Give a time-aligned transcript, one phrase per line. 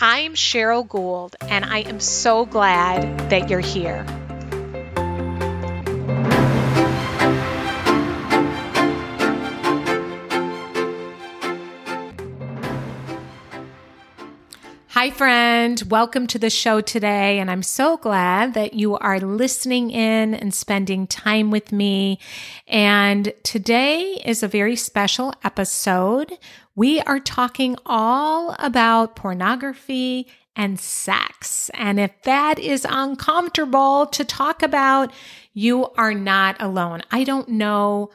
[0.00, 4.06] I'm Cheryl Gould, and I am so glad that you're here.
[14.90, 15.82] Hi, friend.
[15.88, 17.38] Welcome to the show today.
[17.38, 22.18] And I'm so glad that you are listening in and spending time with me.
[22.66, 26.36] And today is a very special episode.
[26.78, 31.72] We are talking all about pornography and sex.
[31.74, 35.12] And if that is uncomfortable to talk about,
[35.54, 37.02] you are not alone.
[37.10, 38.12] I don't know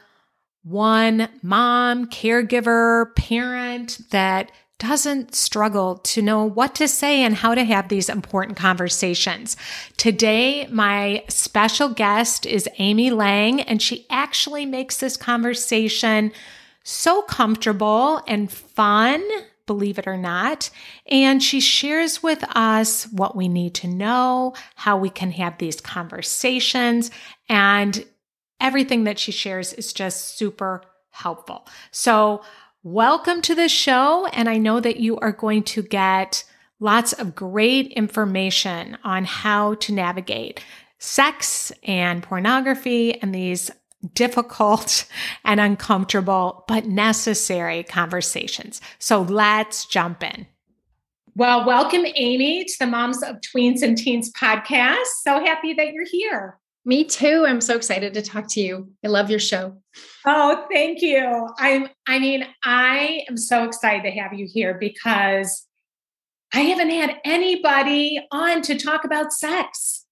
[0.62, 7.64] one mom, caregiver, parent that doesn't struggle to know what to say and how to
[7.64, 9.58] have these important conversations.
[9.98, 16.32] Today, my special guest is Amy Lang, and she actually makes this conversation
[16.84, 19.22] so comfortable and fun,
[19.66, 20.70] believe it or not.
[21.06, 25.80] And she shares with us what we need to know, how we can have these
[25.80, 27.10] conversations,
[27.48, 28.04] and
[28.60, 31.66] everything that she shares is just super helpful.
[31.90, 32.44] So,
[32.86, 34.26] Welcome to the show.
[34.26, 36.44] And I know that you are going to get
[36.80, 40.62] lots of great information on how to navigate
[40.98, 43.70] sex and pornography and these
[44.14, 45.06] difficult
[45.44, 48.80] and uncomfortable but necessary conversations.
[48.98, 50.46] So let's jump in.
[51.36, 55.06] Well, welcome, Amy, to the Moms of Tweens and Teens podcast.
[55.22, 56.58] So happy that you're here.
[56.84, 57.44] Me too.
[57.46, 58.92] I'm so excited to talk to you.
[59.04, 59.76] I love your show.
[60.26, 61.48] Oh, thank you.
[61.58, 65.66] I'm I mean, I am so excited to have you here because
[66.52, 70.06] I haven't had anybody on to talk about sex.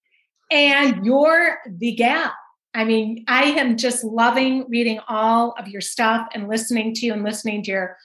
[0.51, 2.33] And you're the gal.
[2.75, 7.12] I mean, I am just loving reading all of your stuff and listening to you
[7.12, 7.97] and listening to your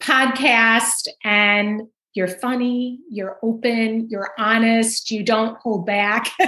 [0.00, 1.82] podcast and
[2.14, 6.30] you're funny, you're open, you're honest, you don't hold back.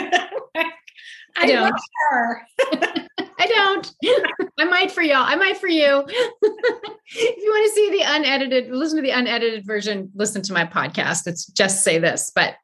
[1.37, 3.01] I don't.
[3.39, 3.93] I don't.
[4.59, 5.25] I might for y'all.
[5.25, 6.05] I might for you.
[6.09, 10.65] if you want to see the unedited, listen to the unedited version, listen to my
[10.65, 11.27] podcast.
[11.27, 12.55] It's just say this, but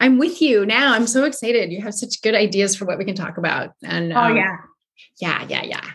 [0.00, 0.92] I'm with you now.
[0.92, 1.72] I'm so excited.
[1.72, 3.70] You have such good ideas for what we can talk about.
[3.82, 4.56] And oh um, yeah,
[5.20, 5.90] yeah, yeah, yeah.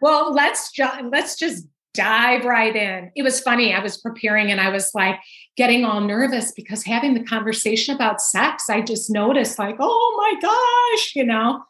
[0.00, 3.10] Well, let's just let's just dive right in.
[3.14, 3.74] It was funny.
[3.74, 5.16] I was preparing and I was like
[5.56, 10.40] getting all nervous because having the conversation about sex, I just noticed like, oh my
[10.40, 11.62] gosh, you know,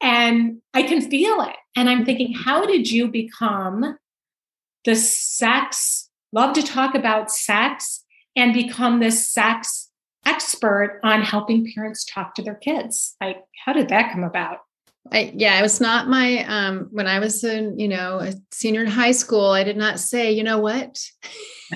[0.00, 1.56] and I can feel it.
[1.76, 3.96] And I'm thinking, how did you become
[4.84, 8.04] the sex, love to talk about sex
[8.36, 9.90] and become this sex
[10.24, 13.16] expert on helping parents talk to their kids?
[13.20, 14.58] Like, how did that come about?
[15.10, 18.82] I, yeah, it was not my um when I was in, you know, a senior
[18.82, 20.98] in high school, I did not say, you know what?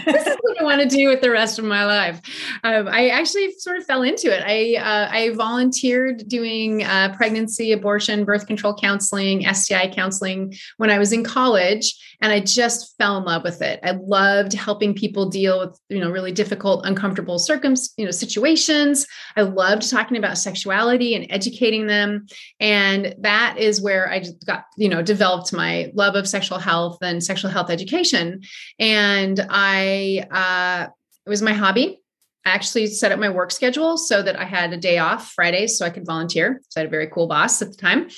[0.04, 2.20] This is what I want to do with the rest of my life.
[2.64, 4.42] Um, I actually sort of fell into it.
[4.44, 10.98] I uh, I volunteered doing uh, pregnancy, abortion, birth control counseling, STI counseling when I
[10.98, 13.80] was in college, and I just fell in love with it.
[13.82, 19.06] I loved helping people deal with you know really difficult, uncomfortable circum you know situations.
[19.36, 22.26] I loved talking about sexuality and educating them,
[22.60, 27.22] and that is where I got you know developed my love of sexual health and
[27.22, 28.42] sexual health education,
[28.78, 30.90] and I I uh,
[31.26, 32.00] it was my hobby.
[32.44, 35.78] I actually set up my work schedule so that I had a day off Fridays
[35.78, 36.60] so I could volunteer.
[36.68, 38.08] So I had a very cool boss at the time.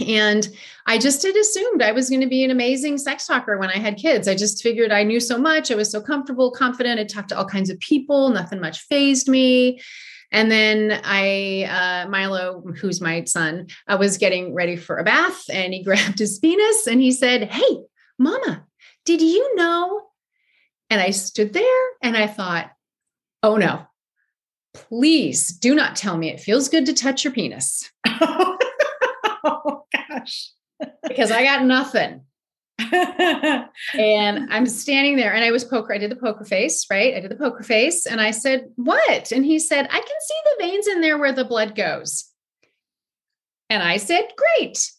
[0.00, 0.46] And
[0.86, 3.78] I just had assumed I was going to be an amazing sex talker when I
[3.78, 4.26] had kids.
[4.26, 5.70] I just figured I knew so much.
[5.70, 7.00] I was so comfortable, confident.
[7.00, 8.28] I talked to all kinds of people.
[8.30, 9.80] Nothing much phased me.
[10.32, 15.44] And then I, uh, Milo, who's my son, I was getting ready for a bath
[15.48, 17.78] and he grabbed his penis and he said, Hey,
[18.18, 18.64] mama,
[19.04, 20.02] did you know
[20.90, 22.70] and I stood there and I thought,
[23.42, 23.86] oh no,
[24.74, 27.90] please do not tell me it feels good to touch your penis.
[28.06, 30.50] oh gosh.
[31.06, 32.22] because I got nothing.
[32.92, 35.94] and I'm standing there and I was poker.
[35.94, 37.14] I did the poker face, right?
[37.14, 39.30] I did the poker face and I said, What?
[39.30, 42.28] And he said, I can see the veins in there where the blood goes.
[43.70, 44.90] And I said, Great,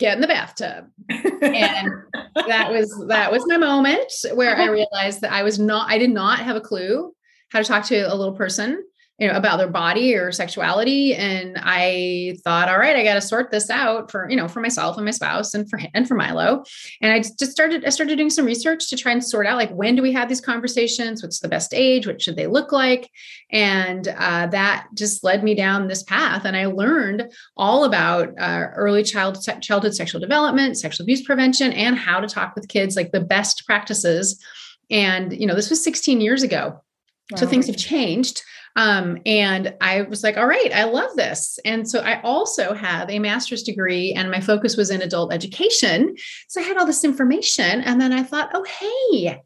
[0.00, 0.86] get in the bathtub.
[1.08, 1.92] and
[2.34, 6.10] that was that was my moment where I realized that I was not, I did
[6.10, 7.14] not have a clue
[7.50, 8.82] how to talk to a little person
[9.20, 13.20] you know about their body or sexuality and i thought all right i got to
[13.20, 16.14] sort this out for you know for myself and my spouse and for and for
[16.14, 16.64] milo.
[17.02, 19.70] And i just started i started doing some research to try and sort out like
[19.70, 21.22] when do we have these conversations?
[21.22, 22.06] What's the best age?
[22.06, 23.10] What should they look like?
[23.50, 28.68] And uh, that just led me down this path and i learned all about uh,
[28.74, 33.12] early child childhood sexual development sexual abuse prevention and how to talk with kids like
[33.12, 34.42] the best practices.
[34.90, 36.80] And you know this was 16 years ago
[37.30, 37.36] wow.
[37.36, 38.42] so things have changed
[38.76, 41.58] um, and I was like, all right, I love this.
[41.64, 46.14] And so I also have a master's degree, and my focus was in adult education.
[46.48, 47.80] So I had all this information.
[47.80, 49.42] And then I thought, oh, hey,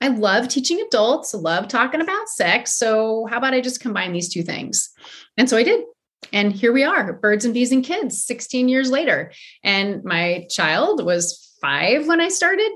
[0.00, 2.76] I love teaching adults, love talking about sex.
[2.76, 4.90] So how about I just combine these two things?
[5.36, 5.84] And so I did.
[6.32, 9.32] And here we are, birds and bees and kids, 16 years later.
[9.64, 12.70] And my child was five when I started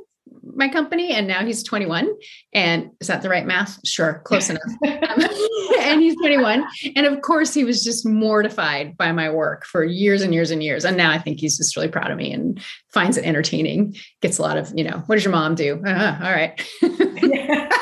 [0.54, 2.08] my company and now he's 21
[2.52, 3.78] and is that the right math?
[3.87, 4.62] Sure close enough.
[5.78, 6.64] And he's 21
[6.96, 10.62] and of course he was just mortified by my work for years and years and
[10.62, 10.84] years.
[10.84, 12.60] And now i think he's just really proud of me and
[12.93, 15.81] finds it entertaining gets a lot of you know what does your mom do?
[15.84, 16.60] Uh-huh, all right.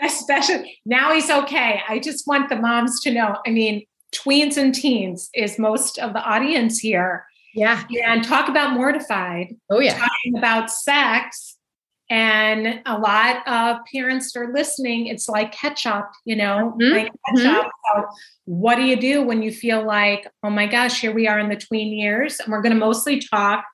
[0.00, 1.80] Especially now he's okay.
[1.88, 3.84] I just want the moms to know i mean
[4.14, 7.84] tweens and teens is most of the audience here yeah.
[8.04, 9.56] And talk about mortified.
[9.70, 9.98] Oh, yeah.
[9.98, 11.56] Talking about sex.
[12.10, 15.06] And a lot of parents are listening.
[15.06, 16.92] It's like ketchup, you know, mm-hmm.
[16.92, 17.66] like ketchup.
[17.66, 18.00] Mm-hmm.
[18.00, 18.06] So
[18.44, 21.48] what do you do when you feel like, oh my gosh, here we are in
[21.48, 22.40] the tween years?
[22.40, 23.64] And we're going to mostly talk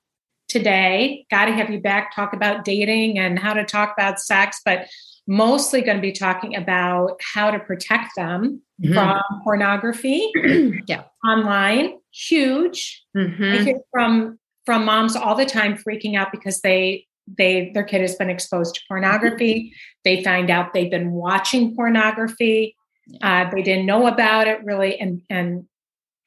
[0.47, 1.25] today.
[1.29, 4.87] Got to have you back, talk about dating and how to talk about sex, but
[5.31, 8.93] mostly going to be talking about how to protect them mm-hmm.
[8.93, 10.29] from pornography
[10.87, 11.03] yeah.
[11.25, 13.01] online huge.
[13.15, 13.43] Mm-hmm.
[13.43, 17.07] I hear from from moms all the time freaking out because they
[17.37, 19.73] they their kid has been exposed to pornography.
[20.03, 22.75] They find out they've been watching pornography.
[23.21, 25.65] Uh, they didn't know about it really, and and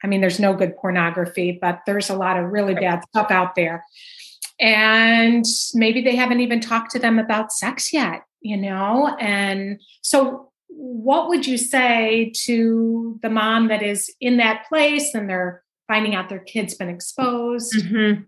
[0.02, 3.54] I mean, there's no good pornography, but there's a lot of really bad stuff out
[3.54, 3.84] there.
[4.60, 9.16] And maybe they haven't even talked to them about sex yet, you know?
[9.18, 15.28] And so, what would you say to the mom that is in that place and
[15.28, 17.74] they're finding out their kid's been exposed.
[17.74, 18.22] Mm-hmm.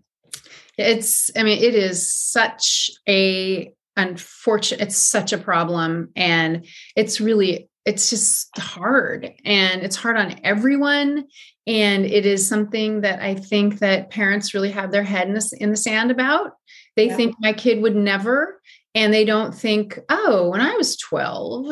[0.77, 6.09] It's, I mean, it is such a unfortunate, it's such a problem.
[6.15, 11.25] And it's really, it's just hard and it's hard on everyone.
[11.65, 15.57] And it is something that I think that parents really have their head in the,
[15.59, 16.51] in the sand about.
[16.95, 17.15] They yeah.
[17.15, 18.61] think my kid would never,
[18.97, 21.67] and they don't think, oh, when I was 12,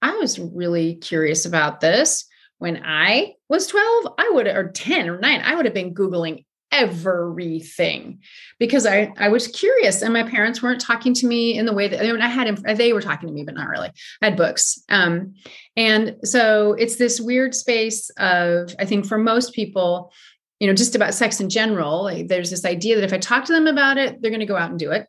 [0.00, 2.24] I was really curious about this
[2.58, 6.44] when I was 12, I would, or 10 or 9, I would have been Googling
[6.70, 8.20] everything
[8.60, 11.88] because I, I was curious and my parents weren't talking to me in the way
[11.88, 13.90] that I, mean, I had, they were talking to me, but not really.
[14.22, 14.80] I had books.
[14.88, 15.34] Um,
[15.76, 20.12] and so it's this weird space of, I think for most people,
[20.60, 23.46] you know, just about sex in general, like there's this idea that if I talk
[23.46, 25.08] to them about it, they're going to go out and do it.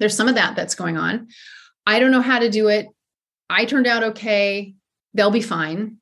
[0.00, 1.28] There's some of that that's going on.
[1.86, 2.88] I don't know how to do it.
[3.48, 4.74] I turned out okay.
[5.14, 6.00] They'll be fine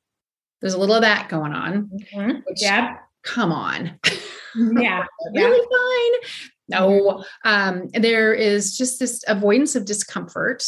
[0.61, 1.89] there's a little of that going on.
[2.13, 2.39] Mm-hmm.
[2.45, 2.97] Which, yeah.
[3.23, 3.99] Come on.
[4.55, 5.05] Yeah.
[5.31, 6.31] really fine.
[6.69, 10.65] No, um, there is just this avoidance of discomfort.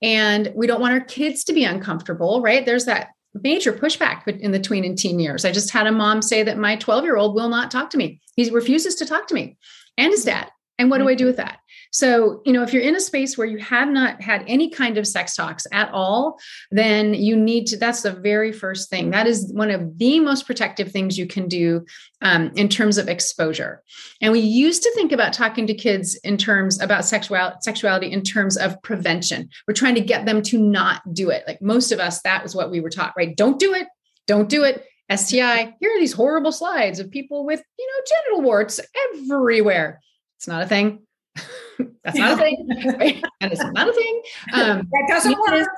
[0.00, 2.64] And we don't want our kids to be uncomfortable, right?
[2.64, 5.44] There's that major pushback in the tween and teen years.
[5.44, 7.98] I just had a mom say that my 12 year old will not talk to
[7.98, 8.20] me.
[8.36, 9.56] He refuses to talk to me
[9.98, 10.48] and his dad.
[10.78, 11.58] And what do I do with that?
[11.94, 14.98] So, you know, if you're in a space where you have not had any kind
[14.98, 16.40] of sex talks at all,
[16.72, 19.12] then you need to, that's the very first thing.
[19.12, 21.86] That is one of the most protective things you can do
[22.20, 23.80] um, in terms of exposure.
[24.20, 28.22] And we used to think about talking to kids in terms about sexual, sexuality in
[28.22, 29.48] terms of prevention.
[29.68, 31.44] We're trying to get them to not do it.
[31.46, 33.36] Like most of us, that was what we were taught, right?
[33.36, 33.86] Don't do it.
[34.26, 34.84] Don't do it.
[35.14, 38.80] STI, here are these horrible slides of people with, you know, genital warts
[39.12, 40.00] everywhere.
[40.38, 41.06] It's not a thing.
[42.04, 42.68] That's not a thing.
[42.98, 43.24] Right?
[43.40, 44.22] And not a thing.
[44.52, 45.68] Um, that doesn't work.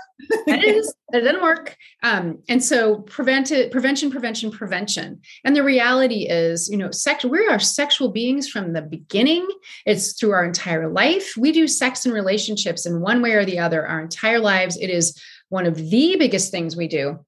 [0.46, 1.76] That is, it doesn't work.
[2.02, 5.20] Um, and so prevented prevention, prevention, prevention.
[5.44, 9.46] And the reality is, you know, sex, we are sexual beings from the beginning.
[9.84, 11.34] It's through our entire life.
[11.36, 14.76] We do sex and relationships in one way or the other our entire lives.
[14.76, 17.20] It is one of the biggest things we do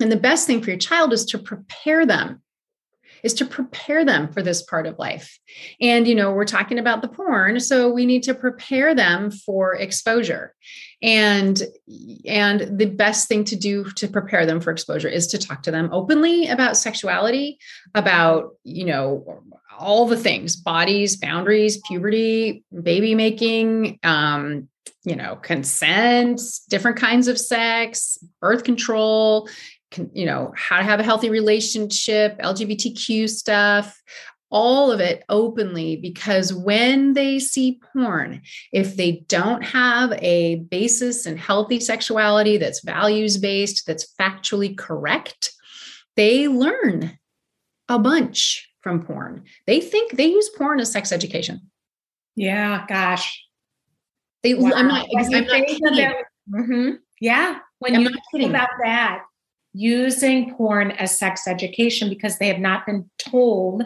[0.00, 2.42] And the best thing for your child is to prepare them
[3.22, 5.38] is to prepare them for this part of life.
[5.80, 9.74] And, you know, we're talking about the porn, so we need to prepare them for
[9.74, 10.54] exposure.
[11.02, 11.62] And,
[12.26, 15.70] and the best thing to do to prepare them for exposure is to talk to
[15.70, 17.58] them openly about sexuality,
[17.94, 19.42] about, you know,
[19.78, 24.68] all the things bodies, boundaries, puberty, baby making, um,
[25.04, 29.48] you know, consent, different kinds of sex, birth control,
[30.12, 34.00] you know how to have a healthy relationship lgbtq stuff
[34.50, 38.40] all of it openly because when they see porn
[38.72, 45.52] if they don't have a basis in healthy sexuality that's values based that's factually correct
[46.16, 47.18] they learn
[47.88, 51.60] a bunch from porn they think they use porn as sex education
[52.36, 53.44] yeah gosh
[54.42, 54.70] they wow.
[54.74, 56.12] i'm not i'm not kidding.
[56.50, 56.90] Mm-hmm.
[57.20, 59.24] yeah when I'm you think about that
[59.78, 63.84] using porn as sex education because they have not been told,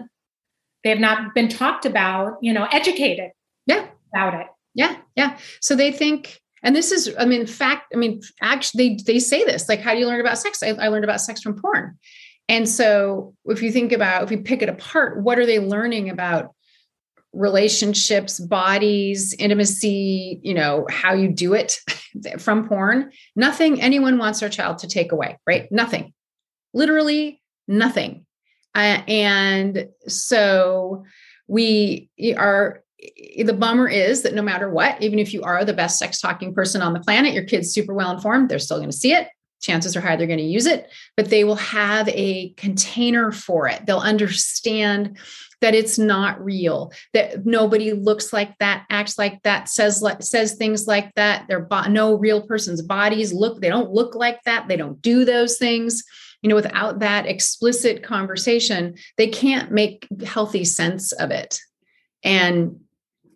[0.84, 3.30] they have not been talked about, you know, educated
[3.66, 3.86] yeah.
[4.12, 4.46] about it.
[4.74, 5.36] Yeah, yeah.
[5.60, 9.44] So they think, and this is, I mean, fact, I mean, actually, they, they say
[9.44, 10.62] this like, how do you learn about sex?
[10.62, 11.98] I, I learned about sex from porn.
[12.48, 16.08] And so if you think about, if you pick it apart, what are they learning
[16.08, 16.54] about
[17.32, 21.78] relationships, bodies, intimacy, you know, how you do it
[22.38, 23.10] from porn.
[23.36, 25.70] Nothing anyone wants their child to take away, right?
[25.70, 26.12] Nothing.
[26.74, 28.26] Literally nothing.
[28.74, 31.04] Uh, and so
[31.46, 32.82] we are
[33.36, 36.54] the bummer is that no matter what, even if you are the best sex talking
[36.54, 39.28] person on the planet, your kid's super well informed, they're still going to see it.
[39.62, 43.68] Chances are high they're going to use it, but they will have a container for
[43.68, 43.86] it.
[43.86, 45.18] They'll understand
[45.60, 50.54] that it's not real that nobody looks like that acts like that says like says
[50.54, 51.46] things like that.
[51.48, 55.24] Their bo- no real person's bodies look they don't look like that they don't do
[55.24, 56.02] those things.
[56.42, 61.60] You know without that explicit conversation they can't make healthy sense of it.
[62.24, 62.80] And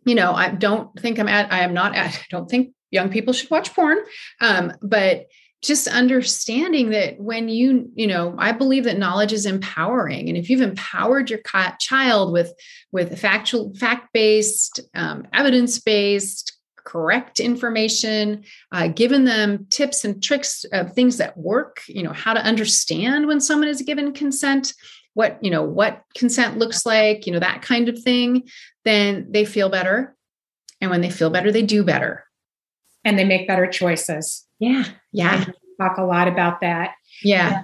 [0.06, 3.10] you know i don't think i'm at i am not at i don't think young
[3.10, 3.98] people should watch porn
[4.40, 5.26] um, but
[5.66, 10.28] just understanding that when you you know i believe that knowledge is empowering.
[10.28, 11.40] And if you've empowered your
[11.80, 12.52] child with
[12.92, 20.64] with factual fact based um, evidence based correct information uh, given them tips and tricks
[20.72, 24.72] of things that work you know how to understand when someone is given consent
[25.14, 28.48] what you know what consent looks like you know that kind of thing
[28.84, 30.14] then they feel better.
[30.80, 32.25] And when they feel better they do better
[33.06, 34.84] and they make better choices yeah.
[35.12, 35.44] Yeah.
[35.80, 36.94] talk a lot about that.
[37.22, 37.62] Yeah.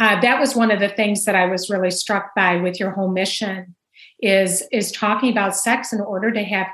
[0.00, 2.90] uh, that was one of the things that I was really struck by with your
[2.90, 3.74] whole mission
[4.20, 6.66] is is talking about sex in order to have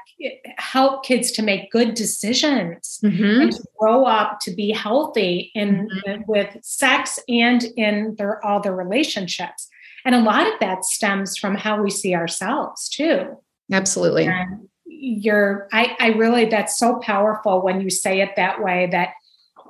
[0.57, 3.43] help kids to make good decisions mm-hmm.
[3.43, 6.23] and to grow up to be healthy in, mm-hmm.
[6.27, 9.69] with sex and in their all their relationships
[10.07, 13.37] and a lot of that stems from how we see ourselves too
[13.71, 14.69] absolutely and
[15.05, 19.11] you're I, I really that's so powerful when you say it that way that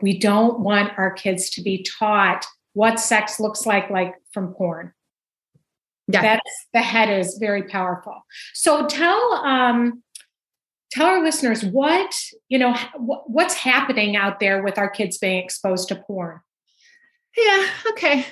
[0.01, 4.93] we don't want our kids to be taught what sex looks like like from porn.
[6.07, 6.21] Yeah.
[6.21, 8.25] that's the head is very powerful.
[8.53, 10.03] So tell um
[10.93, 12.15] tell our listeners what
[12.49, 16.41] you know what's happening out there with our kids being exposed to porn.
[17.37, 18.27] Yeah okay.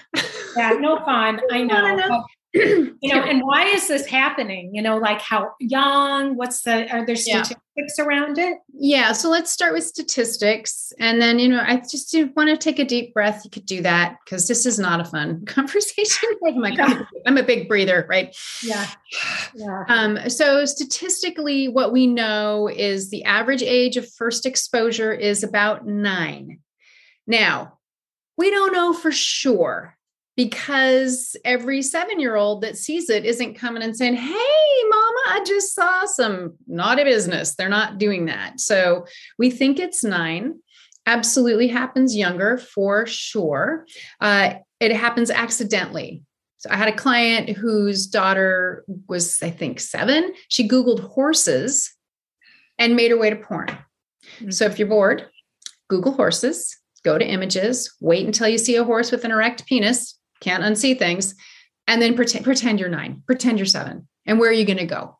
[0.56, 4.74] Yeah no fun i know you know and why is this happening?
[4.74, 7.58] You know like how young what's the are there statistics
[7.96, 8.04] yeah.
[8.04, 8.58] around it?
[8.74, 12.78] Yeah so let's start with statistics and then you know i just want to take
[12.78, 13.42] a deep breath.
[13.44, 16.28] You could do that because this is not a fun conversation.
[16.42, 17.02] Like my yeah.
[17.26, 18.36] i'm a big breather right?
[18.62, 18.86] Yeah.
[19.54, 19.84] Yeah.
[19.88, 25.86] Um so statistically what we know is the average age of first exposure is about
[25.86, 26.60] nine.
[27.26, 27.78] Now
[28.36, 29.96] we don't know for sure
[30.36, 35.44] because every seven year old that sees it isn't coming and saying, Hey, mama, I
[35.46, 37.54] just saw some naughty business.
[37.54, 38.60] They're not doing that.
[38.60, 39.06] So
[39.38, 40.54] we think it's nine.
[41.06, 43.86] Absolutely happens younger for sure.
[44.20, 46.22] Uh, it happens accidentally.
[46.58, 50.32] So I had a client whose daughter was, I think, seven.
[50.48, 51.92] She Googled horses
[52.78, 53.66] and made her way to porn.
[53.66, 54.50] Mm-hmm.
[54.50, 55.28] So if you're bored,
[55.88, 60.18] Google horses, go to images, wait until you see a horse with an erect penis,
[60.42, 61.34] can't unsee things,
[61.86, 64.08] and then pretend pretend you're nine, pretend you're seven.
[64.26, 65.18] And where are you going to go?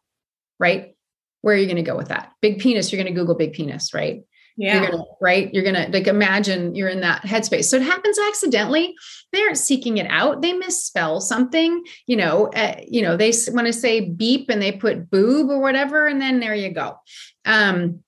[0.59, 0.95] Right?
[1.41, 2.33] Where are you going to go with that?
[2.43, 4.23] Big penis, you're going to Google big penis, right?
[4.57, 4.83] Yeah.
[4.83, 5.55] You're gonna, right.
[5.55, 7.64] You're gonna like imagine you're in that headspace.
[7.64, 8.95] So it happens accidentally.
[9.33, 10.43] They aren't seeking it out.
[10.43, 11.83] They misspell something.
[12.07, 12.49] You know.
[12.49, 13.17] Uh, you know.
[13.17, 16.71] They want to say beep and they put boob or whatever, and then there you
[16.71, 16.99] go.
[17.45, 18.02] Um,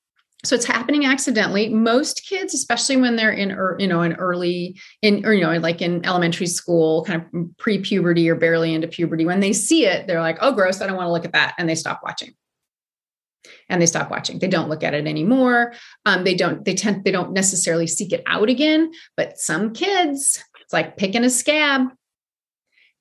[0.44, 1.68] so it's happening accidentally.
[1.68, 5.82] Most kids especially when they're in you know in early in or you know like
[5.82, 10.20] in elementary school kind of pre-puberty or barely into puberty when they see it they're
[10.20, 12.32] like oh gross i don't want to look at that and they stop watching.
[13.68, 14.38] And they stop watching.
[14.38, 15.74] They don't look at it anymore.
[16.06, 20.42] Um, they don't they tend they don't necessarily seek it out again but some kids
[20.60, 21.88] it's like picking a scab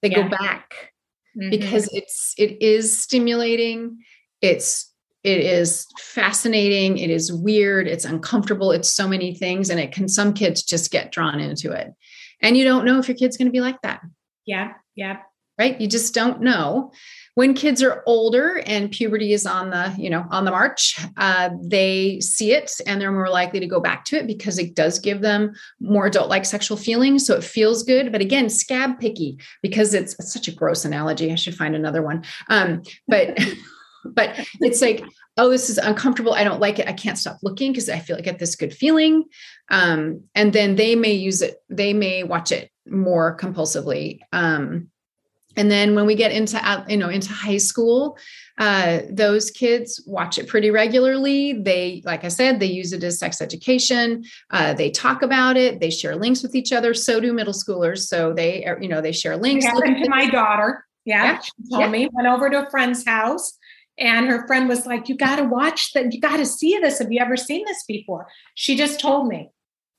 [0.04, 0.24] they yeah.
[0.24, 0.94] go back
[1.36, 1.50] mm-hmm.
[1.50, 4.04] because it's it is stimulating.
[4.42, 4.93] It's
[5.24, 6.98] it is fascinating.
[6.98, 7.88] It is weird.
[7.88, 8.72] It's uncomfortable.
[8.72, 11.94] It's so many things and it can some kids just get drawn into it.
[12.42, 14.02] And you don't know if your kid's going to be like that.
[14.46, 15.18] Yeah yeah.
[15.60, 15.80] Right?
[15.80, 16.92] You just don't know.
[17.36, 21.52] When kids are older and puberty is on the you know on the march uh,
[21.62, 24.98] they see it and they're more likely to go back to it because it does
[24.98, 28.12] give them more adult like sexual feelings so it feels good.
[28.12, 31.32] But again scab picky because it's, it's such a gross analogy.
[31.32, 32.24] I should find another one.
[32.50, 33.38] Um, but
[34.06, 35.04] but it's like
[35.38, 36.34] oh this is uncomfortable.
[36.34, 36.88] I don't like it.
[36.88, 39.26] I can't stop looking because i feel like I get this good feeling.
[39.70, 44.20] Um, and then they may use it they may watch it more compulsively.
[44.32, 44.90] Um,
[45.56, 48.18] and then when we get into you know into high school
[48.60, 51.54] uh, those kids watch it pretty regularly.
[51.54, 54.26] They like i said they use it as sex education.
[54.52, 55.80] Uh, they talk about it.
[55.80, 56.94] They share links with each other.
[56.94, 58.06] So do middle schoolers.
[58.08, 59.66] So they you know they share links.
[59.66, 60.86] to my daughter.
[61.06, 61.40] Yeah, yeah.
[61.42, 61.90] she told yeah.
[61.90, 62.10] me.
[62.14, 63.58] Went over to a friend's house
[63.98, 67.00] and her friend was like you got to watch that you got to see this
[67.00, 69.50] have you ever seen this before she just told me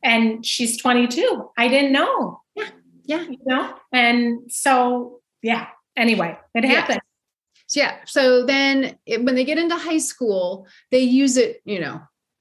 [0.03, 2.71] and she's 22 i didn't know yeah
[3.05, 5.67] yeah you know and so yeah.
[5.95, 7.01] Anyway, it happened.
[7.75, 7.83] Yeah.
[7.83, 7.97] yeah.
[8.07, 12.01] So then it, when they get into high school, they use it, you know,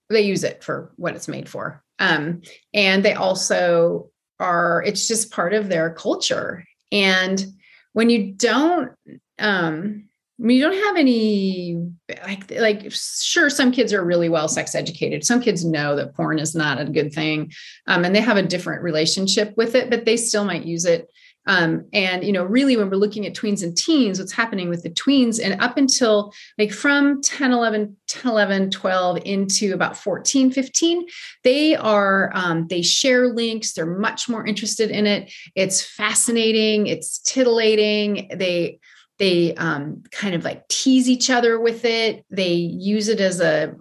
[0.10, 1.84] they use it for what it's made for.
[2.00, 2.42] Um,
[2.74, 6.66] and they also are, it's just part of their culture.
[6.94, 7.46] And
[7.92, 8.94] when you don't,
[9.38, 10.08] um,
[10.40, 11.80] I mean, you don't have any
[12.26, 15.24] like like sure some kids are really well sex educated.
[15.24, 17.52] Some kids know that porn is not a good thing,
[17.86, 21.08] um, and they have a different relationship with it, but they still might use it.
[21.46, 24.82] Um, and you know really when we're looking at tweens and teens what's happening with
[24.82, 30.54] the tweens and up until like from 10 11 10 11 12 into about 14
[30.54, 31.06] 15
[31.44, 37.20] they are um, they share links they're much more interested in it it's fascinating it's
[37.20, 38.80] titillating they
[39.20, 43.74] they um, kind of like tease each other with it they use it as a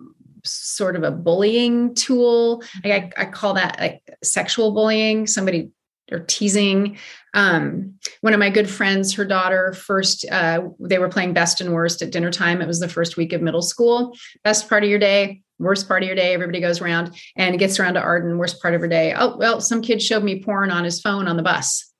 [0.45, 5.71] sort of a bullying tool like I, I call that like sexual bullying somebody
[6.13, 6.99] or teasing.
[7.35, 11.73] Um, one of my good friends, her daughter, first uh, they were playing best and
[11.73, 12.61] worst at dinner time.
[12.61, 14.15] It was the first week of middle school.
[14.45, 16.35] Best part of your day, worst part of your day.
[16.35, 18.39] Everybody goes around and gets around to Arden.
[18.39, 19.15] Worst part of her day.
[19.17, 21.91] Oh well, some kid showed me porn on his phone on the bus,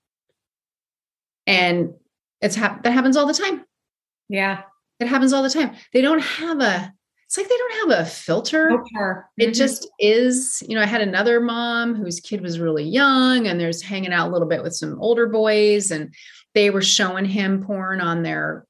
[1.47, 1.95] and
[2.43, 3.65] it's ha- that happens all the time.
[4.29, 4.63] Yeah,
[5.01, 5.75] it happens all the time.
[5.93, 6.93] They don't have a
[7.33, 8.69] it's like they don't have a filter.
[8.69, 9.25] filter.
[9.39, 9.53] It mm-hmm.
[9.55, 13.81] just is, you know, I had another mom whose kid was really young and there's
[13.81, 16.15] hanging out a little bit with some older boys and
[16.55, 18.67] they were showing him porn on their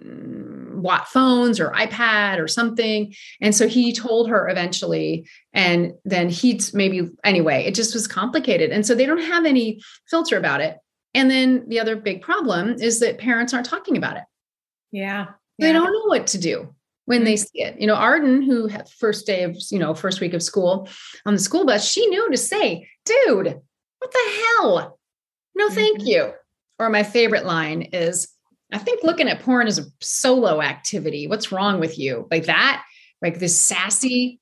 [0.00, 3.12] mm, Watt phones or iPad or something.
[3.40, 8.70] And so he told her eventually, and then he'd maybe, anyway, it just was complicated.
[8.70, 10.76] And so they don't have any filter about it.
[11.14, 14.24] And then the other big problem is that parents aren't talking about it.
[14.92, 15.28] Yeah.
[15.58, 15.72] They yeah.
[15.72, 16.74] don't know what to do
[17.06, 17.46] when they mm-hmm.
[17.56, 17.80] see it.
[17.80, 20.88] You know, Arden, who had first day of, you know, first week of school
[21.26, 23.60] on the school bus, she knew to say, dude,
[23.98, 24.98] what the hell?
[25.54, 26.06] No, thank mm-hmm.
[26.06, 26.32] you.
[26.78, 28.28] Or my favorite line is,
[28.72, 31.26] I think looking at porn is a solo activity.
[31.26, 32.28] What's wrong with you?
[32.30, 32.84] Like that,
[33.22, 34.40] like this sassy,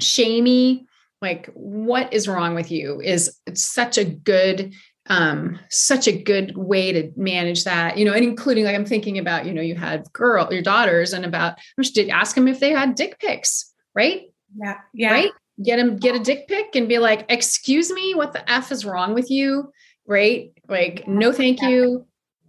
[0.00, 0.86] shamey,
[1.20, 4.74] like what is wrong with you is it's such a good
[5.08, 9.18] um, such a good way to manage that, you know, and including like I'm thinking
[9.18, 11.58] about, you know, you had girl, your daughters, and about
[11.94, 14.22] did ask them if they had dick pics, right?
[14.56, 15.30] Yeah, yeah, right.
[15.62, 18.84] Get them get a dick pic and be like, "Excuse me, what the f is
[18.84, 19.72] wrong with you?"
[20.06, 20.52] Right?
[20.68, 22.06] Like, no, thank you.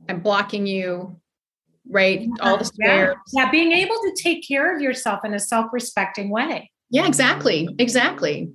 [0.08, 1.20] I'm blocking you.
[1.90, 2.28] Right?
[2.42, 3.16] All the squares.
[3.34, 3.46] Yeah.
[3.46, 6.70] yeah, being able to take care of yourself in a self-respecting way.
[6.92, 8.52] Yeah, exactly, exactly,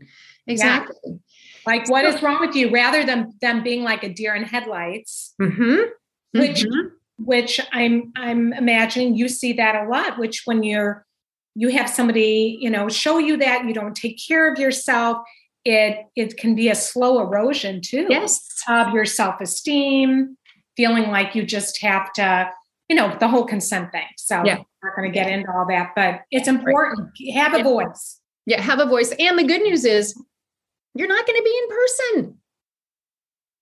[0.47, 1.19] exactly.
[1.66, 2.70] Yeah like, what is wrong with you?
[2.70, 5.83] Rather than them being like a deer in headlights, mm-hmm.
[6.33, 6.88] which mm-hmm.
[7.18, 10.18] which I'm I'm imagining you see that a lot.
[10.18, 11.05] Which when you're
[11.55, 15.18] you have somebody you know show you that you don't take care of yourself,
[15.64, 18.07] it it can be a slow erosion too.
[18.09, 20.37] Yes, of your self esteem,
[20.77, 22.50] feeling like you just have to
[22.88, 24.07] you know the whole consent thing.
[24.16, 24.57] So yeah.
[24.57, 27.11] I'm not going to get into all that, but it's important.
[27.35, 27.64] Have a yeah.
[27.64, 28.20] voice.
[28.46, 29.11] Yeah, have a voice.
[29.18, 30.14] And the good news is
[30.94, 32.38] you're not going to be in person.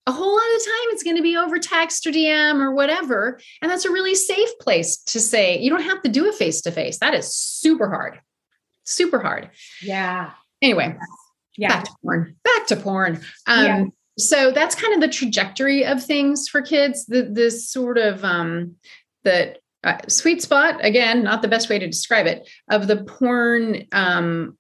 [0.07, 3.38] A whole lot of time it's going to be over text or DM or whatever.
[3.61, 6.61] And that's a really safe place to say, you don't have to do a face
[6.62, 6.99] to face.
[6.99, 8.21] That is super hard.
[8.85, 9.51] super hard.
[9.81, 10.33] Yeah.
[10.61, 10.97] Anyway,
[11.57, 11.68] yeah.
[11.68, 12.37] back to porn.
[12.42, 13.21] Back to porn.
[13.47, 13.85] Um, Yeah.
[14.18, 17.07] So that's kind of the trajectory of things for kids.
[17.07, 18.77] The this sort of um,
[19.25, 23.87] the uh, sweet spot again, not the best way to describe it of the porn
[23.92, 24.57] um,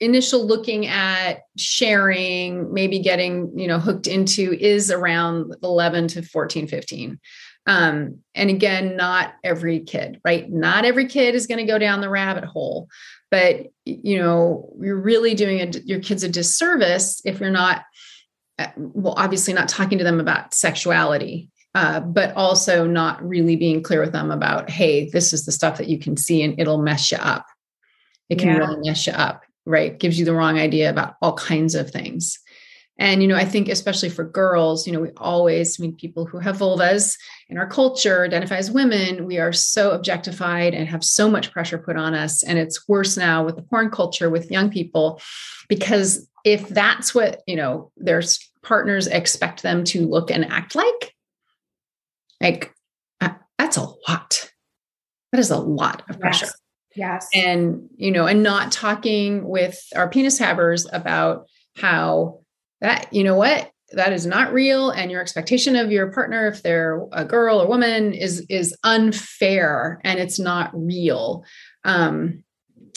[0.00, 6.66] initial looking at sharing maybe getting you know hooked into is around 11 to 14
[6.66, 7.20] 15
[7.66, 10.50] um, and again not every kid right?
[10.50, 12.88] Not every kid is going to go down the rabbit hole
[13.30, 17.84] but you know you're really doing a, your kids a disservice if you're not
[18.58, 23.82] uh, well obviously not talking to them about sexuality uh, but also not really being
[23.82, 26.82] clear with them about hey this is the stuff that you can see and it'll
[26.82, 27.44] mess you up.
[28.30, 28.56] It can Yeah.
[28.58, 32.38] really mess you up right gives you the wrong idea about all kinds of things.
[32.98, 36.38] And you know i think especially for girls you know we always meet people who
[36.38, 37.16] have vulvas
[37.50, 39.26] in our culture identify as women.
[39.26, 42.44] We are so objectified and have so much pressure put on us.
[42.44, 45.20] And it's worse now with the porn culture with young people
[45.68, 48.22] because if that's what you know their
[48.62, 51.14] partners expect them to look and act like
[52.40, 52.72] like
[53.20, 54.50] uh, that's a lot.
[55.32, 56.46] That is a lot of pressure.
[56.46, 56.54] Yes.
[56.96, 57.28] Yes.
[57.34, 62.40] and you know and not talking with our penis havers about how
[62.80, 66.62] that you know what that is not real and your expectation of your partner if
[66.62, 71.44] they're a girl or woman is is unfair and it's not real
[71.84, 72.42] um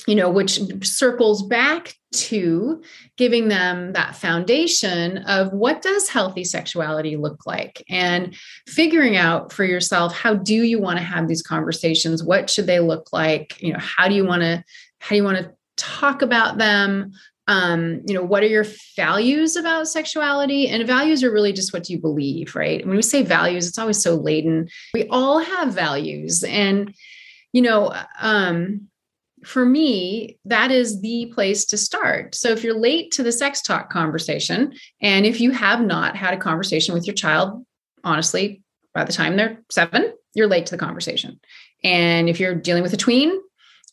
[0.07, 2.81] you know which circles back to
[3.17, 7.83] giving them that foundation of what does healthy sexuality look like?
[7.89, 8.35] And
[8.67, 12.23] figuring out for yourself how do you want to have these conversations?
[12.23, 13.61] What should they look like?
[13.61, 14.63] You know how do you want to
[14.99, 17.11] how do you want to talk about them?
[17.47, 20.67] Um you know what are your values about sexuality?
[20.67, 22.85] And values are really just what do you believe right?
[22.85, 26.43] When we say values it's always so laden we all have values.
[26.43, 26.93] And
[27.53, 28.89] you know um
[29.45, 32.36] for me, that is the place to start.
[32.36, 36.34] So if you're late to the sex talk conversation, and if you have not had
[36.34, 37.65] a conversation with your child,
[38.03, 38.62] honestly,
[38.93, 41.39] by the time they're seven, you're late to the conversation.
[41.84, 43.39] And if you're dealing with a tween,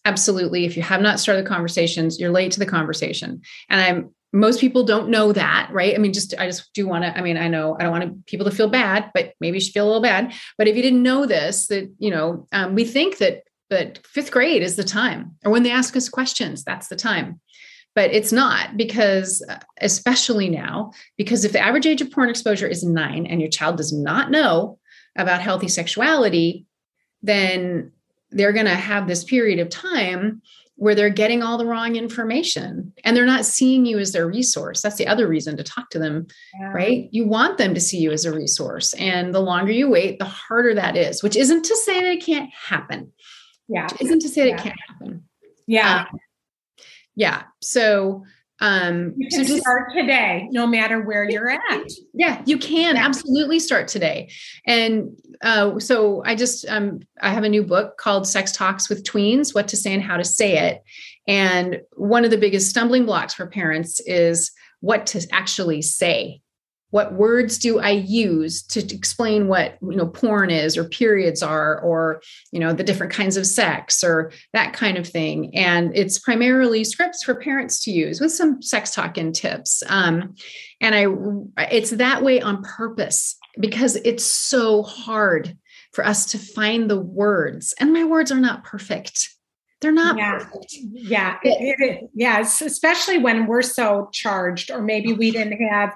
[0.04, 0.64] absolutely.
[0.64, 3.42] If you have not started the conversations, you're late to the conversation.
[3.68, 5.94] And I'm most people don't know that, right?
[5.94, 7.16] I mean, just I just do want to.
[7.16, 9.72] I mean, I know I don't want people to feel bad, but maybe you should
[9.72, 10.32] feel a little bad.
[10.56, 14.30] But if you didn't know this, that you know, um, we think that but fifth
[14.32, 17.40] grade is the time, or when they ask us questions, that's the time.
[17.94, 22.66] But it's not because, uh, especially now, because if the average age of porn exposure
[22.68, 24.78] is nine and your child does not know
[25.16, 26.66] about healthy sexuality,
[27.22, 27.90] then
[28.30, 30.40] they're going to have this period of time
[30.76, 34.80] where they're getting all the wrong information and they're not seeing you as their resource.
[34.80, 36.26] That's the other reason to talk to them,
[36.58, 36.68] Yeah.
[36.72, 37.08] right?
[37.10, 38.94] You want them to see you as a resource.
[38.94, 42.24] And the longer you wait, the harder that is, which isn't to say that it
[42.24, 43.12] can't happen.
[43.70, 43.84] Yeah.
[43.84, 44.54] Which isn't to say that Yeah.
[44.56, 45.24] it can't happen.
[45.66, 46.06] Yeah.
[46.10, 46.18] Um,
[47.14, 47.42] yeah.
[47.62, 48.24] So,
[48.62, 51.88] um, you so can just, start today, no matter where you're at.
[52.12, 54.30] yeah, you can absolutely start today.
[54.66, 59.04] And uh, so I just, um, I have a new book called Sex Talks with
[59.04, 60.82] Tweens, What to Say and How to Say It.
[61.26, 66.42] And one of the biggest stumbling blocks for parents is what to actually say.
[66.90, 71.78] What words do I use to explain what you know porn is or periods are
[71.80, 72.20] or
[72.52, 75.54] you know the different kinds of sex or that kind of thing?
[75.56, 79.82] And it's primarily scripts for parents to use with some sex talk and tips.
[79.88, 80.34] Um,
[80.80, 81.06] and I
[81.70, 85.56] it's that way on purpose because it's so hard
[85.92, 89.28] for us to find the words and my words are not perfect
[89.80, 90.38] they're not Yeah.
[90.38, 91.38] perfect Yeah.
[91.42, 92.60] It, it, it- yes.
[92.60, 95.94] Especially when we're so charged, or maybe we didn't have,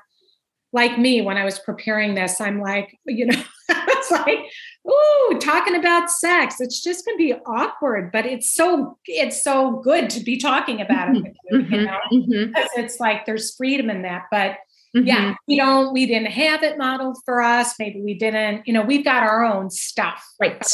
[0.75, 4.41] like me, when I was preparing this, I'm like, you know, it's like,
[4.87, 6.61] ooh, talking about sex.
[6.61, 10.81] It's just going to be awkward, but it's so, it's so good to be talking
[10.81, 14.25] about it with you, you Mhm, know, mhm, because it's like there's freedom in that.
[14.31, 14.59] But
[14.95, 15.07] mhm.
[15.07, 17.75] yeah, we don't, we didn't have it modeled for us.
[17.79, 20.65] Maybe we didn't, you know, we've got our own stuff right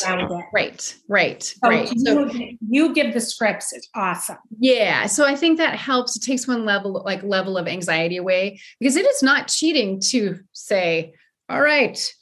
[0.53, 3.73] right right So right so you, you give the scripts.
[3.73, 4.39] It's awesome.
[4.59, 8.61] yeah so i think that helps it takes one level like level of anxiety away
[8.79, 11.13] because it is not cheating to say
[11.49, 12.13] all right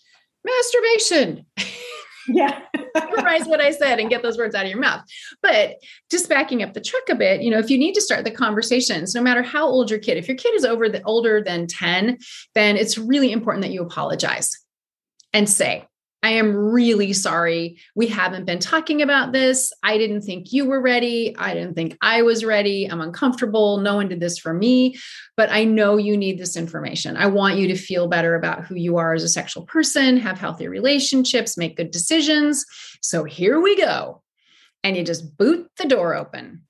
[0.44, 1.44] masturbation
[2.28, 2.60] Yeah.
[2.94, 5.02] memorize what I said and get those words out of your mouth.
[5.42, 5.76] But
[6.10, 8.30] just backing up the truck a bit, you know, if you need to start the
[8.30, 11.66] conversations, no matter how old your kid, if your kid is over the older than
[11.66, 12.18] 10,
[12.54, 14.58] then it's really important that you apologize
[15.32, 15.86] and say,
[16.22, 17.78] I am really sorry.
[17.94, 19.72] We haven't been talking about this.
[19.84, 21.36] I didn't think you were ready.
[21.38, 22.86] I didn't think I was ready.
[22.86, 23.78] I'm uncomfortable.
[23.78, 24.98] No one did this for me,
[25.36, 27.16] but I know you need this information.
[27.16, 30.38] I want you to feel better about who you are as a sexual person, have
[30.40, 32.64] healthy relationships, make good decisions.
[33.00, 34.22] So here we go.
[34.82, 36.62] And you just boot the door open.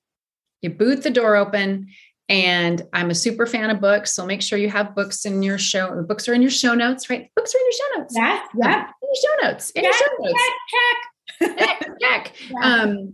[0.61, 1.87] you boot the door open
[2.27, 4.13] and I'm a super fan of books.
[4.13, 6.03] So make sure you have books in your show.
[6.03, 7.29] Books are in your show notes, right?
[7.35, 8.13] Books are in your show notes.
[8.15, 8.41] Yeah.
[8.61, 8.87] Yeah.
[9.15, 9.71] Show notes.
[9.71, 10.43] In check, show notes.
[11.39, 11.57] Check, check.
[11.57, 12.33] check, check.
[12.49, 12.59] Yeah.
[12.61, 13.13] Um,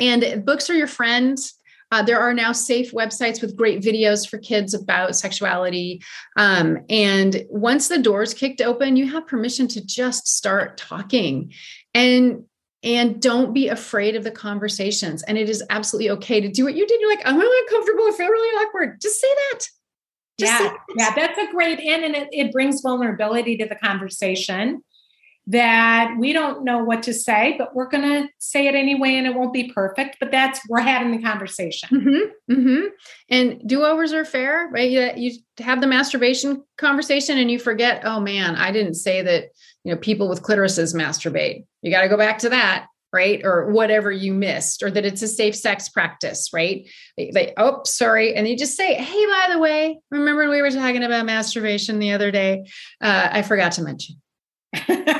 [0.00, 1.54] and books are your friends.
[1.92, 6.00] Uh, there are now safe websites with great videos for kids about sexuality.
[6.36, 11.52] Um, and once the door's kicked open, you have permission to just start talking.
[11.94, 12.44] And
[12.82, 15.22] and don't be afraid of the conversations.
[15.24, 16.98] And it is absolutely okay to do what you did.
[16.98, 18.04] You're like, I'm really uncomfortable.
[18.04, 19.00] I feel really awkward.
[19.02, 19.60] Just say that.
[20.38, 20.58] Just yeah.
[20.58, 20.78] Say that.
[20.96, 21.14] Yeah.
[21.14, 22.04] That's a great in.
[22.04, 24.82] And it, it brings vulnerability to the conversation
[25.50, 29.26] that we don't know what to say, but we're going to say it anyway and
[29.26, 30.16] it won't be perfect.
[30.20, 31.88] But that's, we're having the conversation.
[31.90, 32.86] Mm-hmm, mm-hmm.
[33.30, 34.88] And do overs are fair, right?
[34.88, 39.46] You, you have the masturbation conversation and you forget, oh man, I didn't say that,
[39.82, 41.64] you know, people with clitorises masturbate.
[41.82, 45.22] You got to go back to that right or whatever you missed or that it's
[45.22, 49.48] a safe sex practice right they, they, oh sorry and you just say hey by
[49.52, 52.64] the way remember we were talking about masturbation the other day
[53.00, 54.14] uh, i forgot to mention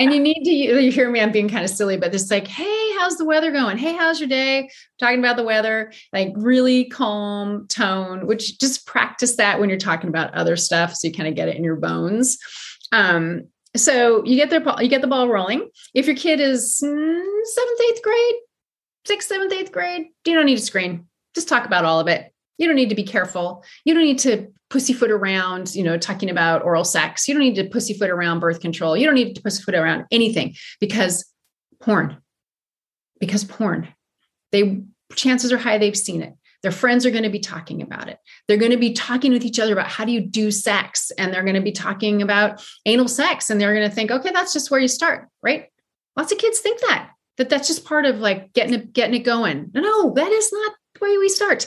[0.00, 2.46] and you need to you hear me i'm being kind of silly but this like
[2.46, 3.78] hey how's the weather going?
[3.78, 4.70] Hey how's your day?
[4.98, 10.08] Talking about the weather like really calm tone which just practice that when you're talking
[10.08, 12.38] about other stuff so you kind of get it in your bones.
[12.92, 15.70] Um, so you get their you get the ball rolling.
[15.94, 18.34] If your kid is seventh eighth grade
[19.06, 22.29] sixth seventh eighth grade you don't need a screen just talk about all of it
[22.60, 26.30] you don't need to be careful you don't need to pussyfoot around, you know, talking
[26.30, 27.28] about oral sex.
[27.28, 28.96] You don't need to pussyfoot around birth control.
[28.96, 31.28] You don't need to pussyfoot around anything because
[31.82, 32.16] porn,
[33.18, 33.88] because porn,
[34.52, 34.82] they
[35.16, 36.34] chances are high they've seen it.
[36.62, 38.18] Their friends are going to be talking about it.
[38.46, 41.32] They're going to be talking with each other about how do you do sex, and
[41.32, 44.52] they're going to be talking about anal sex, and they're going to think, okay, that's
[44.52, 45.66] just where you start, right?
[46.16, 49.24] Lots of kids think that that that's just part of like getting it getting it
[49.24, 49.70] going.
[49.72, 51.66] No, no, that is not where we start.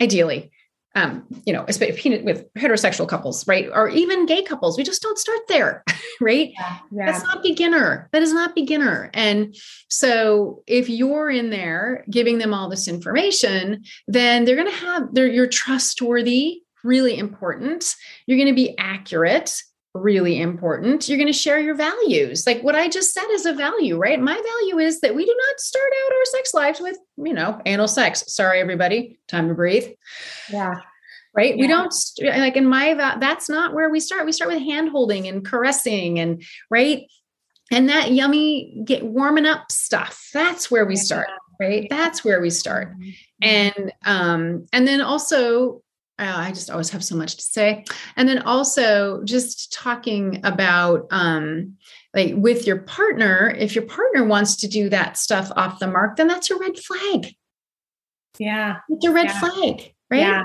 [0.00, 0.50] Ideally,
[0.94, 3.68] um, you know, especially with heterosexual couples, right?
[3.72, 5.84] Or even gay couples, we just don't start there,
[6.20, 6.50] right?
[6.54, 7.06] Yeah, yeah.
[7.06, 8.08] That's not beginner.
[8.12, 9.10] That is not beginner.
[9.14, 9.54] And
[9.88, 15.14] so if you're in there giving them all this information, then they're going to have,
[15.14, 17.94] they're, you're trustworthy, really important.
[18.26, 19.62] You're going to be accurate,
[19.94, 21.08] really important.
[21.08, 22.46] You're going to share your values.
[22.46, 24.20] Like what I just said is a value, right?
[24.20, 27.60] My value is that we do not start out our sex lives with, you know,
[27.66, 28.24] anal sex.
[28.28, 29.18] Sorry, everybody.
[29.28, 29.88] Time to breathe.
[30.52, 30.74] Yeah.
[31.34, 31.56] Right.
[31.56, 31.60] Yeah.
[31.60, 34.26] We don't like in my, that's not where we start.
[34.26, 37.04] We start with hand holding and caressing and right.
[37.70, 40.30] And that yummy get warming up stuff.
[40.32, 41.28] That's where we start.
[41.60, 41.86] Right.
[41.90, 42.92] That's where we start.
[42.92, 43.10] Mm-hmm.
[43.42, 45.82] And, um, and then also
[46.18, 47.84] I just always have so much to say.
[48.16, 51.76] And then also just talking about um,
[52.14, 56.16] like with your partner, if your partner wants to do that stuff off the mark,
[56.16, 57.34] then that's a red flag.
[58.38, 58.78] Yeah.
[58.88, 59.40] It's a red yeah.
[59.40, 60.20] flag, right?
[60.20, 60.42] Yeah.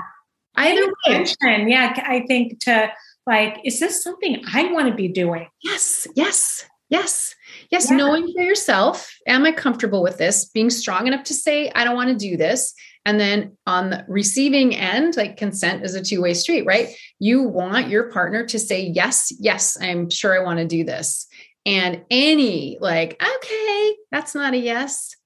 [0.56, 1.24] Either way.
[1.66, 1.92] Yeah.
[1.96, 2.92] I think to
[3.26, 5.48] like, is this something I want to be doing?
[5.62, 6.06] Yes.
[6.14, 6.66] Yes.
[6.90, 7.34] Yes.
[7.70, 7.90] Yes.
[7.90, 7.96] Yeah.
[7.96, 10.44] Knowing for yourself, am I comfortable with this?
[10.44, 12.74] Being strong enough to say, I don't want to do this.
[13.06, 16.88] And then on the receiving end, like consent is a two way street, right?
[17.18, 21.26] You want your partner to say, Yes, yes, I'm sure I want to do this.
[21.66, 25.16] And any, like, okay, that's not a yes.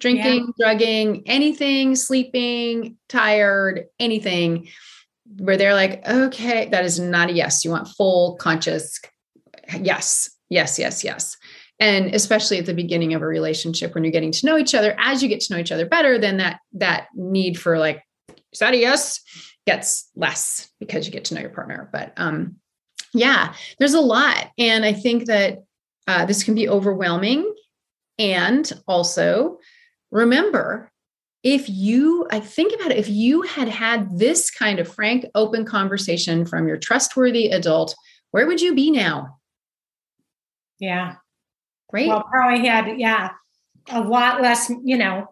[0.00, 0.64] Drinking, yeah.
[0.64, 4.68] drugging, anything, sleeping, tired, anything
[5.38, 7.64] where they're like, okay, that is not a yes.
[7.64, 9.00] You want full conscious
[9.80, 11.36] yes, yes, yes, yes
[11.80, 14.96] and especially at the beginning of a relationship when you're getting to know each other
[14.98, 18.02] as you get to know each other better then that that need for like
[18.52, 19.20] is that a yes
[19.66, 21.90] gets less because you get to know your partner.
[21.92, 22.56] But um
[23.12, 24.50] yeah there's a lot.
[24.56, 25.58] And i think that
[26.06, 27.54] uh, this can be overwhelming.
[28.18, 29.58] And also
[30.10, 30.90] remember
[31.44, 35.64] if you i think about it if you had had this kind of frank open
[35.64, 37.94] conversation from your trustworthy adult
[38.30, 39.38] where would you be now?
[40.78, 41.16] Yeah
[41.88, 42.08] Great.
[42.08, 43.30] Well, probably had, yeah,
[43.90, 45.28] a lot less, you know,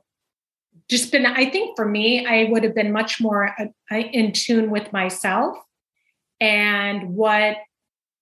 [0.88, 4.70] just been, I think for me, I would have been much more uh, in tune
[4.70, 5.56] with myself
[6.40, 7.56] and what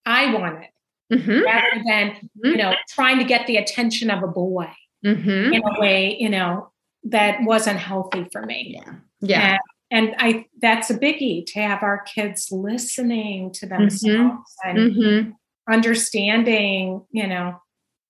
[0.06, 0.68] I wanted
[1.12, 1.42] mm-hmm.
[1.42, 2.46] rather than, mm-hmm.
[2.46, 4.70] you know, trying to get the attention of a boy
[5.04, 5.52] mm-hmm.
[5.52, 6.70] in a way, you know,
[7.04, 8.80] that wasn't healthy for me.
[8.80, 8.94] Yeah.
[9.20, 9.58] Yeah.
[9.90, 13.82] And, and I, that's a biggie to have our kids listening to mm-hmm.
[13.82, 15.30] themselves and mm-hmm.
[15.72, 17.60] understanding, you know,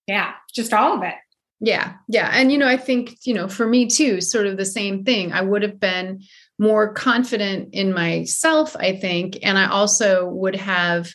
[0.07, 1.15] yeah just all of it
[1.61, 4.65] yeah yeah and you know i think you know for me too sort of the
[4.65, 6.21] same thing i would have been
[6.59, 11.11] more confident in myself i think and i also would have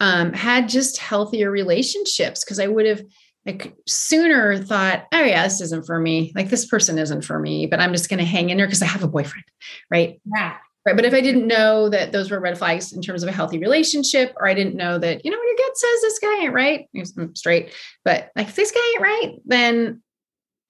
[0.00, 3.02] um, had just healthier relationships because i would have
[3.48, 6.32] like sooner thought, oh yeah, this isn't for me.
[6.34, 8.82] Like this person isn't for me, but I'm just going to hang in there because
[8.82, 9.44] I have a boyfriend,
[9.90, 10.20] right?
[10.26, 10.56] Yeah.
[10.88, 10.96] Right.
[10.96, 13.58] But if I didn't know that those were red flags in terms of a healthy
[13.58, 16.54] relationship, or I didn't know that, you know, when your gut says this guy ain't
[16.54, 17.74] right, I'm mm, straight,
[18.06, 20.02] but like this guy ain't right, then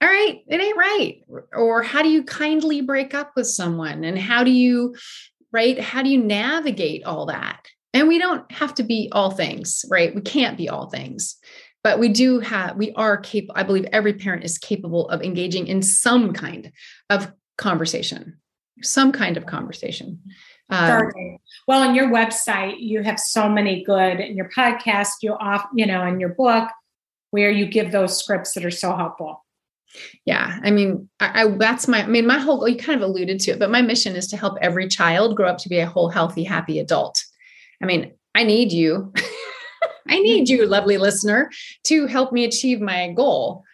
[0.02, 1.22] all right, it ain't right.
[1.52, 4.02] Or how do you kindly break up with someone?
[4.02, 4.96] And how do you,
[5.52, 5.78] right?
[5.78, 7.68] How do you navigate all that?
[7.94, 10.12] And we don't have to be all things, right?
[10.12, 11.36] We can't be all things
[11.84, 15.68] but we do have we are capable i believe every parent is capable of engaging
[15.68, 16.72] in some kind
[17.08, 18.36] of conversation
[18.82, 20.20] some kind of conversation
[20.70, 21.10] um,
[21.66, 25.86] well on your website you have so many good in your podcast you off you
[25.86, 26.68] know in your book
[27.30, 29.44] where you give those scripts that are so helpful
[30.26, 33.40] yeah i mean I, I, that's my i mean my whole you kind of alluded
[33.40, 35.86] to it but my mission is to help every child grow up to be a
[35.86, 37.24] whole healthy happy adult
[37.82, 39.12] i mean i need you
[40.08, 41.50] I need you, lovely listener,
[41.84, 43.64] to help me achieve my goal.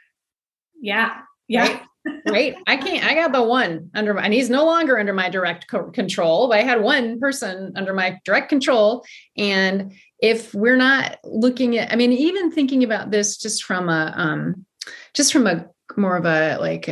[0.80, 1.18] Yeah.
[1.48, 1.62] Yeah.
[1.62, 1.82] Right?
[2.28, 2.54] Right?
[2.66, 5.68] I can't, I got the one under my, and he's no longer under my direct
[5.68, 9.04] co- control, but I had one person under my direct control.
[9.36, 14.12] And if we're not looking at, I mean, even thinking about this just from a,
[14.16, 14.66] um,
[15.14, 16.88] just from a more of a like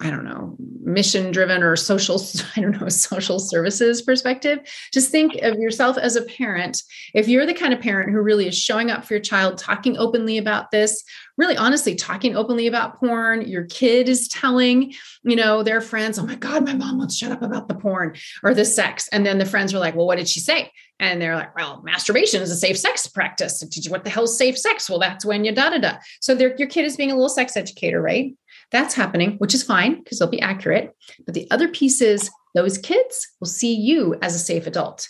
[0.00, 2.20] I don't know mission driven or social
[2.56, 4.60] I don't know social services perspective.
[4.92, 6.82] Just think of yourself as a parent.
[7.14, 9.96] If you're the kind of parent who really is showing up for your child, talking
[9.96, 11.02] openly about this,
[11.36, 14.92] really honestly talking openly about porn, your kid is telling
[15.24, 18.16] you know their friends, "Oh my God, my mom won't shut up about the porn
[18.42, 21.20] or the sex," and then the friends are like, "Well, what did she say?" And
[21.20, 23.60] they're like, well, masturbation is a safe sex practice.
[23.60, 24.88] Did you, what the hell is safe sex?
[24.88, 25.96] Well, that's when you da da da.
[26.20, 28.34] So your kid is being a little sex educator, right?
[28.72, 30.94] That's happening, which is fine because they'll be accurate.
[31.24, 35.08] But the other piece is those kids will see you as a safe adult.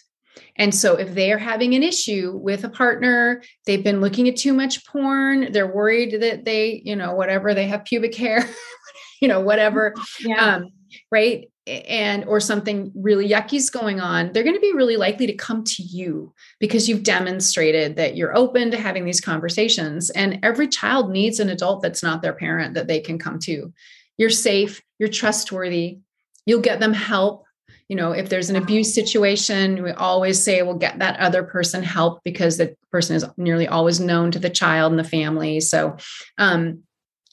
[0.56, 4.36] And so if they are having an issue with a partner, they've been looking at
[4.36, 8.48] too much porn, they're worried that they, you know, whatever, they have pubic hair,
[9.20, 9.94] you know, whatever.
[10.20, 10.56] Yeah.
[10.56, 10.70] Um,
[11.10, 15.34] right and or something really yucky's going on they're going to be really likely to
[15.34, 20.68] come to you because you've demonstrated that you're open to having these conversations and every
[20.68, 23.72] child needs an adult that's not their parent that they can come to.
[24.16, 25.98] You're safe you're trustworthy
[26.46, 27.44] you'll get them help.
[27.88, 31.82] You know if there's an abuse situation we always say we'll get that other person
[31.82, 35.58] help because the person is nearly always known to the child and the family.
[35.60, 35.96] So
[36.38, 36.84] um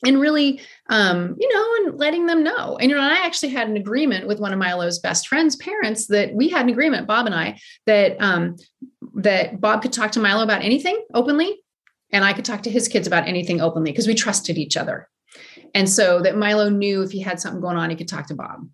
[0.05, 2.77] and really um, you know and letting them know.
[2.77, 6.07] And you know i actually had an agreement with one of milo's best friends parents
[6.07, 8.57] that we had an agreement bob and i that um,
[9.15, 11.61] that bob could talk to milo about anything openly
[12.11, 15.09] and i could talk to his kids about anything openly because we trusted each other.
[15.75, 18.35] And so that milo knew if he had something going on he could talk to
[18.35, 18.67] bob.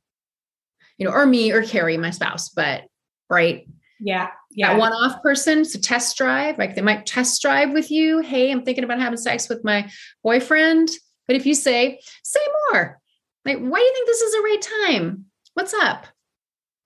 [0.98, 2.84] You know or me or carrie my spouse but
[3.30, 3.68] right?
[4.00, 4.74] Yeah yeah.
[4.74, 8.52] That one-off person it's a test drive like they might test drive with you hey
[8.52, 9.90] i'm thinking about having sex with my
[10.24, 10.90] boyfriend
[11.30, 12.40] but if you say, say
[12.72, 13.00] more,
[13.46, 15.26] like, why do you think this is the right time?
[15.54, 16.08] What's up?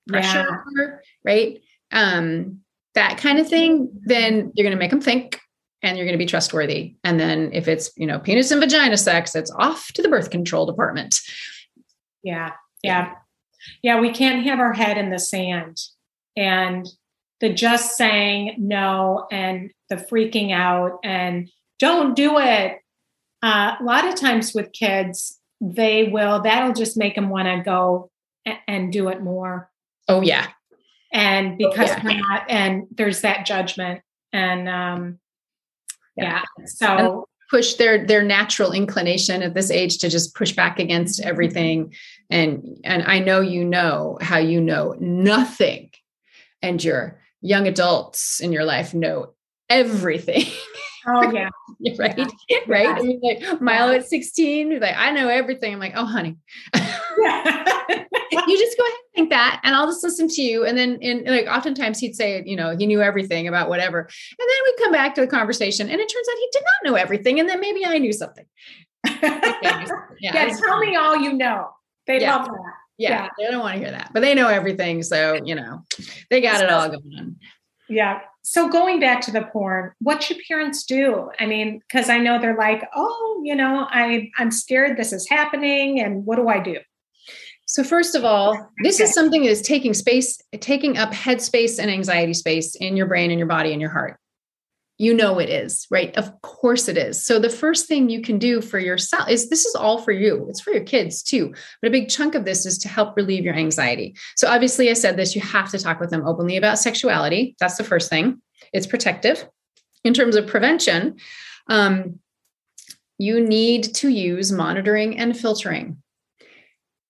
[0.09, 0.87] Pressure, yeah.
[1.23, 1.61] right?
[1.93, 2.59] Um,
[2.93, 5.39] that kind of thing, then you're going to make them think
[5.81, 6.97] and you're going to be trustworthy.
[7.05, 10.29] And then if it's, you know, penis and vagina sex, it's off to the birth
[10.29, 11.21] control department.
[12.21, 12.51] Yeah.
[12.83, 13.13] Yeah.
[13.81, 14.01] Yeah.
[14.01, 15.77] We can't have our head in the sand.
[16.35, 16.85] And
[17.39, 22.79] the just saying no and the freaking out and don't do it
[23.43, 27.61] uh, a lot of times with kids, they will, that'll just make them want to
[27.63, 28.09] go
[28.45, 29.69] and, and do it more.
[30.07, 30.47] Oh, yeah.
[31.11, 32.19] And because oh, yeah.
[32.19, 34.01] not, and there's that judgment.
[34.31, 35.19] And um,
[36.15, 36.41] yeah.
[36.57, 36.65] yeah.
[36.65, 41.19] So, and push their their natural inclination at this age to just push back against
[41.19, 41.29] mm-hmm.
[41.29, 41.93] everything
[42.31, 45.91] and and i know you know how you know nothing
[46.63, 49.33] and your young adults in your life know
[49.69, 50.45] everything
[51.07, 51.49] Oh yeah.
[51.97, 52.17] right.
[52.17, 52.27] Yeah.
[52.67, 52.83] Right.
[52.83, 52.95] Yeah.
[52.97, 55.73] I mean, like Milo at 16, like, I know everything.
[55.73, 56.37] I'm like, oh honey.
[56.75, 56.81] you
[58.57, 60.65] just go ahead and think that and I'll just listen to you.
[60.65, 63.99] And then in like oftentimes he'd say, you know, he knew everything about whatever.
[63.99, 66.91] And then we'd come back to the conversation and it turns out he did not
[66.91, 67.39] know everything.
[67.39, 68.45] And then maybe I knew something.
[69.05, 69.85] yeah,
[70.19, 71.69] yeah tell me all you know.
[72.07, 72.73] They love that.
[72.97, 75.01] Yeah, yeah, they don't want to hear that, but they know everything.
[75.01, 75.83] So, you know,
[76.29, 77.35] they got it all going on.
[77.89, 78.21] Yeah.
[78.43, 81.31] So going back to the porn, what should parents do?
[81.39, 85.27] I mean, because I know they're like, oh, you know, I I'm scared this is
[85.29, 86.77] happening, and what do I do?
[87.65, 89.05] So first of all, this okay.
[89.05, 93.07] is something that is taking space, taking up head space and anxiety space in your
[93.07, 94.19] brain and your body and your heart
[94.97, 96.15] you know it is, right?
[96.15, 97.25] Of course it is.
[97.25, 100.45] So the first thing you can do for yourself is this is all for you.
[100.49, 101.53] It's for your kids too.
[101.81, 104.15] But a big chunk of this is to help relieve your anxiety.
[104.35, 107.55] So obviously I said this, you have to talk with them openly about sexuality.
[107.59, 108.41] That's the first thing.
[108.71, 109.47] It's protective.
[110.03, 111.17] In terms of prevention,
[111.67, 112.19] um,
[113.17, 115.97] you need to use monitoring and filtering.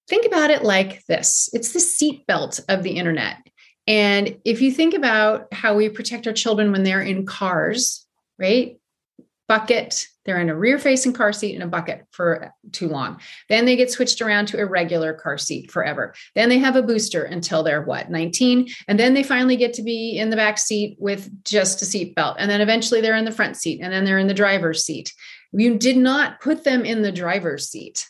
[0.08, 3.38] Think about it like this it's the seatbelt of the internet.
[3.88, 8.06] And if you think about how we protect our children when they're in cars,
[8.40, 8.80] right?
[9.50, 13.20] Bucket, they're in a rear facing car seat in a bucket for too long.
[13.50, 16.14] Then they get switched around to a regular car seat forever.
[16.34, 18.70] Then they have a booster until they're what, 19?
[18.88, 22.16] And then they finally get to be in the back seat with just a seat
[22.16, 22.38] belt.
[22.40, 25.14] And then eventually they're in the front seat and then they're in the driver's seat.
[25.52, 28.08] You did not put them in the driver's seat.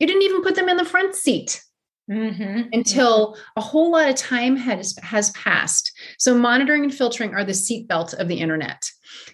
[0.00, 1.63] You didn't even put them in the front seat.
[2.10, 2.68] Mm-hmm.
[2.74, 5.90] until a whole lot of time has has passed.
[6.18, 8.90] So monitoring and filtering are the seatbelt of the internet.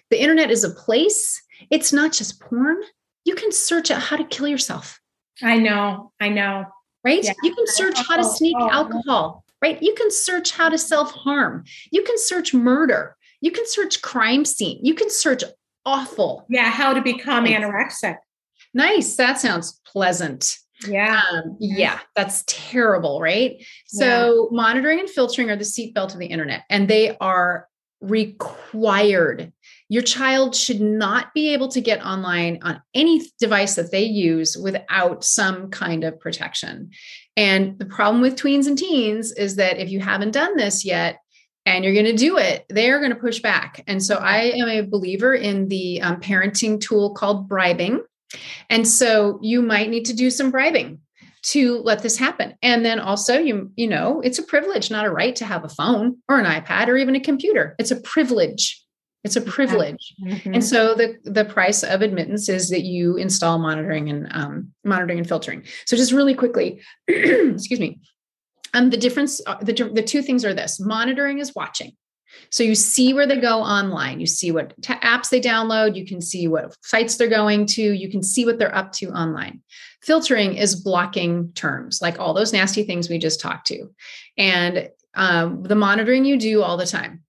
[0.09, 1.41] The internet is a place.
[1.69, 2.77] It's not just porn.
[3.25, 5.01] You can search out how to kill yourself.
[5.43, 6.13] I know.
[6.21, 6.65] I know.
[7.03, 7.23] Right?
[7.23, 7.33] Yeah.
[7.43, 9.43] You can search how to sneak alcohol.
[9.61, 9.81] Right?
[9.81, 11.65] You can search how to self harm.
[11.91, 13.17] You can search murder.
[13.41, 14.79] You can search crime scene.
[14.81, 15.43] You can search
[15.85, 16.45] awful.
[16.47, 18.17] Yeah, how to become anorexic.
[18.73, 19.15] Nice.
[19.17, 20.57] That sounds pleasant.
[20.87, 21.21] Yeah.
[21.31, 23.63] Um, yeah, that's terrible, right?
[23.85, 24.55] So, yeah.
[24.55, 27.67] monitoring and filtering are the seatbelt of the internet, and they are
[28.01, 29.53] required.
[29.89, 34.57] Your child should not be able to get online on any device that they use
[34.57, 36.91] without some kind of protection.
[37.37, 41.19] And the problem with tweens and teens is that if you haven't done this yet,
[41.65, 43.83] and you're going to do it, they're going to push back.
[43.85, 48.01] And so I am a believer in the um, parenting tool called bribing.
[48.69, 50.99] And so you might need to do some bribing
[51.43, 52.53] to let this happen.
[52.61, 55.69] And then also you you know, it's a privilege, not a right to have a
[55.69, 57.75] phone or an iPad or even a computer.
[57.79, 58.81] It's a privilege.
[59.23, 60.15] It's a privilege.
[60.23, 60.55] Mm-hmm.
[60.55, 65.19] And so the the price of admittance is that you install monitoring and um, monitoring
[65.19, 65.63] and filtering.
[65.85, 67.99] So just really quickly, excuse me.
[68.73, 71.91] Um, the difference, uh, the, the two things are this monitoring is watching.
[72.49, 76.05] So you see where they go online, you see what t- apps they download, you
[76.05, 79.61] can see what sites they're going to, you can see what they're up to online.
[80.01, 83.87] Filtering is blocking terms, like all those nasty things we just talked to.
[84.37, 87.23] And um, the monitoring you do all the time.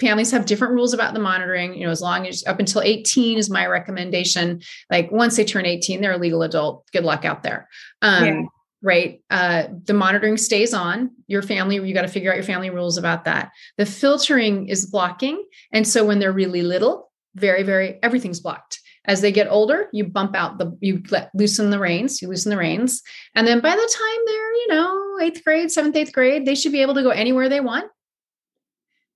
[0.00, 3.36] Families have different rules about the monitoring, you know, as long as up until 18
[3.36, 4.62] is my recommendation.
[4.90, 6.86] Like once they turn 18, they're a legal adult.
[6.92, 7.68] Good luck out there.
[8.00, 8.42] Um, yeah
[8.82, 9.20] right?
[9.30, 11.10] Uh, the monitoring stays on.
[11.26, 13.50] Your family, you got to figure out your family rules about that.
[13.76, 15.44] The filtering is blocking.
[15.72, 18.80] And so when they're really little, very, very, everything's blocked.
[19.06, 22.50] As they get older, you bump out the, you let loosen the reins, you loosen
[22.50, 23.02] the reins.
[23.34, 26.72] And then by the time they're, you know, eighth grade, seventh, eighth grade, they should
[26.72, 27.90] be able to go anywhere they want.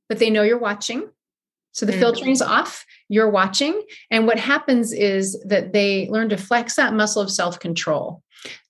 [0.08, 1.08] But they know you're watching.
[1.72, 2.00] So the mm-hmm.
[2.00, 3.82] filtering's off, you're watching.
[4.10, 8.22] And what happens is that they learn to flex that muscle of self control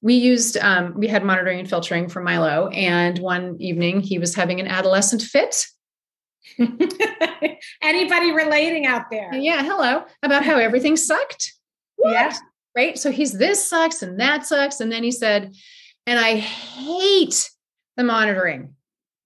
[0.03, 4.35] we used um, we had monitoring and filtering for milo and one evening he was
[4.35, 5.67] having an adolescent fit.
[7.83, 9.35] Anybody relating out there?
[9.35, 11.53] Yeah hello about how everything sucked.
[12.03, 12.33] Yeah.
[12.77, 12.99] Right?
[12.99, 15.55] So he's this sucks and that sucks and then he said
[16.07, 17.51] and i hate
[17.97, 18.75] the monitoring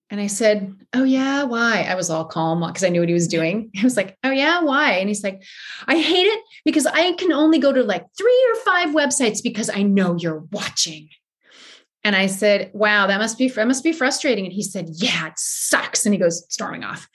[0.09, 1.83] and I said, Oh, yeah, why?
[1.83, 3.71] I was all calm because I knew what he was doing.
[3.79, 4.93] I was like, Oh, yeah, why?
[4.93, 5.43] And he's like,
[5.87, 9.69] I hate it because I can only go to like three or five websites because
[9.69, 11.09] I know you're watching.
[12.03, 14.45] And I said, Wow, that must be that must be frustrating.
[14.45, 16.05] And he said, Yeah, it sucks.
[16.05, 17.07] And he goes storming off.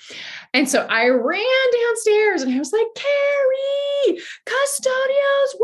[0.52, 1.42] And so I ran
[1.72, 5.56] downstairs and I was like, Carrie, Qustodio's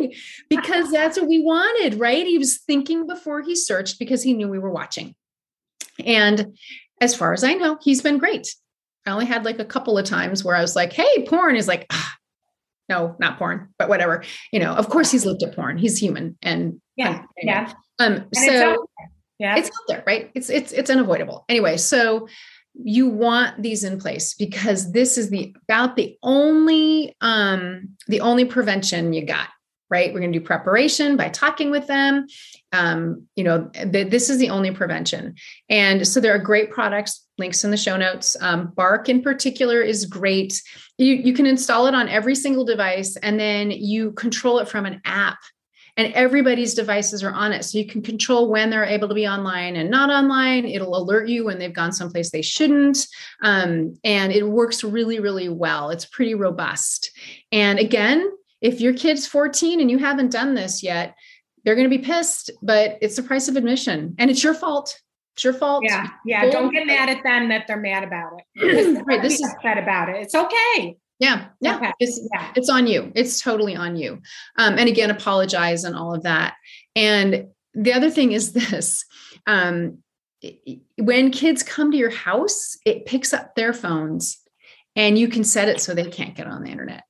[0.00, 0.14] working
[0.48, 2.26] because that's what we wanted, right?
[2.26, 5.14] He was thinking before he searched because he knew we were watching.
[6.04, 6.56] And
[7.00, 8.54] as far as I know, he's been great.
[9.06, 11.68] I only had like a couple of times where I was like, hey, porn is
[11.68, 12.14] like, ah,
[12.88, 14.24] no, not porn, but whatever.
[14.52, 15.78] You know, of course he's looked at porn.
[15.78, 16.36] He's human.
[16.42, 17.72] And yeah, yeah.
[17.98, 18.82] Um, and so it's
[19.38, 20.30] yeah, it's out there, right?
[20.34, 21.44] It's it's it's unavoidable.
[21.48, 22.28] Anyway, so
[22.74, 28.44] you want these in place because this is the about the only um the only
[28.44, 29.48] prevention you got
[29.94, 30.12] right?
[30.12, 32.26] We're going to do preparation by talking with them.
[32.72, 35.36] Um, you know, th- this is the only prevention.
[35.68, 38.36] And so there are great products, links in the show notes.
[38.40, 40.60] Um, Bark in particular is great.
[40.98, 44.84] You, you can install it on every single device and then you control it from
[44.84, 45.38] an app.
[45.96, 47.64] And everybody's devices are on it.
[47.64, 50.64] So you can control when they're able to be online and not online.
[50.64, 53.06] It'll alert you when they've gone someplace they shouldn't.
[53.42, 55.90] Um, and it works really, really well.
[55.90, 57.12] It's pretty robust.
[57.52, 58.28] And again,
[58.64, 61.14] if your kid's 14 and you haven't done this yet,
[61.64, 64.98] they're going to be pissed, but it's the price of admission and it's your fault.
[65.34, 65.84] It's your fault.
[65.86, 66.08] Yeah.
[66.24, 66.50] Yeah.
[66.50, 69.04] Don't get mad at them that they're mad about it.
[69.06, 69.20] right.
[69.20, 70.16] This is upset about it.
[70.16, 70.96] It's okay.
[71.18, 71.48] Yeah.
[71.60, 71.76] Yeah.
[71.76, 71.92] Okay.
[72.00, 72.52] It's, yeah.
[72.56, 73.12] it's on you.
[73.14, 74.22] It's totally on you.
[74.56, 76.54] Um, and again, apologize and all of that.
[76.96, 79.04] And the other thing is this,
[79.46, 79.98] um,
[80.96, 84.38] when kids come to your house, it picks up their phones
[84.96, 87.04] and you can set it so they can't get on the internet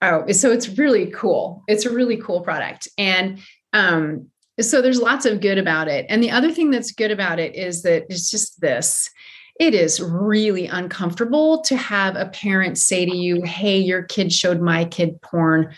[0.00, 1.64] Oh, so it's really cool.
[1.66, 2.88] It's a really cool product.
[2.96, 3.40] And
[3.72, 4.28] um,
[4.60, 6.06] so there's lots of good about it.
[6.08, 9.10] And the other thing that's good about it is that it's just this
[9.58, 14.60] it is really uncomfortable to have a parent say to you, "Hey, your kid showed
[14.60, 15.74] my kid porn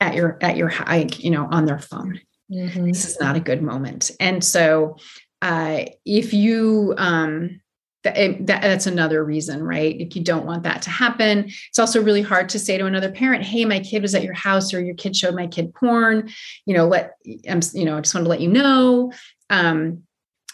[0.00, 2.20] at your at your hike, you know, on their phone."
[2.50, 2.86] Mm-hmm.
[2.86, 4.10] This is not a good moment.
[4.18, 4.96] And so,
[5.40, 7.60] uh, if you um,
[8.02, 8.14] that,
[8.46, 9.94] that, that's another reason, right?
[10.00, 13.12] If you don't want that to happen, it's also really hard to say to another
[13.12, 16.30] parent, "Hey, my kid was at your house, or your kid showed my kid porn."
[16.64, 17.16] You know, let
[17.48, 19.12] I'm, you know, I just wanted to let you know.
[19.50, 20.02] Um,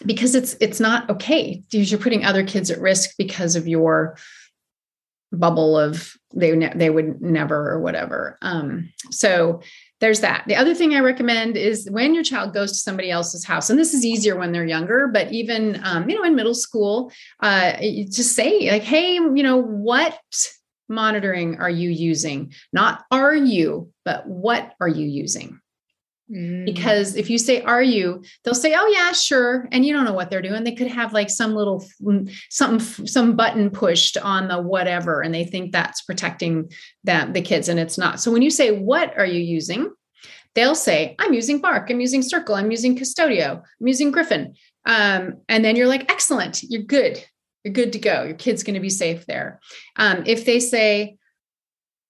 [0.05, 4.17] because it's it's not okay because you're putting other kids at risk because of your
[5.31, 9.61] bubble of they ne- they would never or whatever um, so
[9.99, 10.43] there's that.
[10.47, 13.79] The other thing i recommend is when your child goes to somebody else's house and
[13.79, 17.73] this is easier when they're younger but even um, you know in middle school uh,
[17.79, 20.19] just say like hey you know what
[20.89, 22.53] monitoring are you using?
[22.71, 25.59] Not are you but what are you using
[26.31, 26.65] Mm.
[26.65, 28.23] Because if you say, Are you?
[28.43, 29.67] They'll say, Oh, yeah, sure.
[29.71, 30.63] And you don't know what they're doing.
[30.63, 31.85] They could have like some little
[32.49, 36.69] something, some button pushed on the whatever, and they think that's protecting
[37.03, 38.19] them, the kids, and it's not.
[38.19, 39.91] So when you say, What are you using?
[40.53, 44.55] They'll say, I'm using Bark, I'm using Circle, I'm using Qustodio, I'm using Gryphon.
[44.85, 47.23] Um, and then you're like, Excellent, you're good.
[47.63, 48.23] You're good to go.
[48.23, 49.59] Your kid's going to be safe there.
[49.97, 51.17] Um, if they say,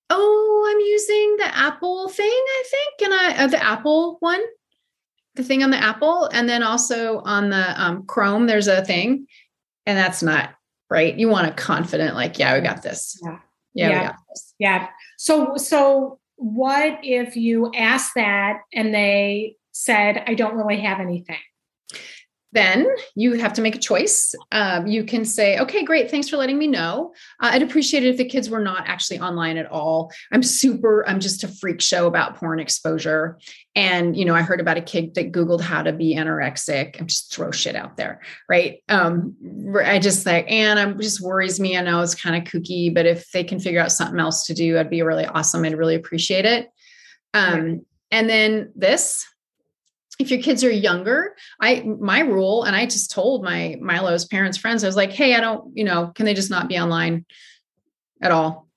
[0.10, 4.42] oh, I'm using the Apple thing, I think, and I uh, the Apple one,
[5.36, 9.28] the thing on the Apple, and then also on the um, Chrome, there's a thing,
[9.86, 10.52] and that's not
[10.90, 11.18] right.
[11.18, 13.20] You want a confident, like, yeah, we got this.
[13.24, 13.40] Yeah,
[13.74, 14.14] yeah, yeah.
[14.60, 14.88] yeah.
[15.18, 21.38] So, so what if you ask that and they said, I don't really have anything?
[22.58, 24.34] Then you have to make a choice.
[24.52, 26.10] Um, you can say, okay, great.
[26.10, 27.14] Thanks for letting me know.
[27.40, 30.12] Uh, I'd appreciate it if the kids were not actually online at all.
[30.32, 33.40] I'm super, I'm just a freak show about porn exposure.
[33.76, 37.08] And, you know, I heard about a kid that Googled how to be anorexic and
[37.08, 38.22] just throw shit out there.
[38.50, 38.82] Right.
[38.90, 39.36] Um,
[39.86, 41.78] I just like, and I'm just worries me.
[41.78, 44.56] I know it's kind of kooky, but if they can figure out something else to
[44.56, 45.64] do, I'd be really awesome.
[45.64, 46.70] I'd really appreciate it.
[47.36, 49.28] Um, and then this,
[50.20, 54.58] if your kids are younger i my rule and i just told my milo's parents
[54.58, 57.26] friends i was like hey i don't you know can they just not be online
[58.22, 58.68] at all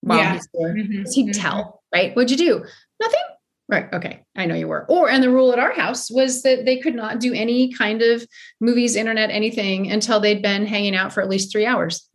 [0.00, 0.34] while yeah.
[0.34, 1.02] he's there mm-hmm.
[1.10, 1.40] he'd mm-hmm.
[1.40, 2.14] tell right?
[2.14, 2.64] What'd you do?
[3.00, 3.20] Nothing.
[3.68, 4.86] Right okay i know you were.
[4.88, 8.00] Or and the rule at our house was that they could not do any kind
[8.00, 8.24] of
[8.60, 12.08] movies internet anything until they'd been hanging out for at least three hours.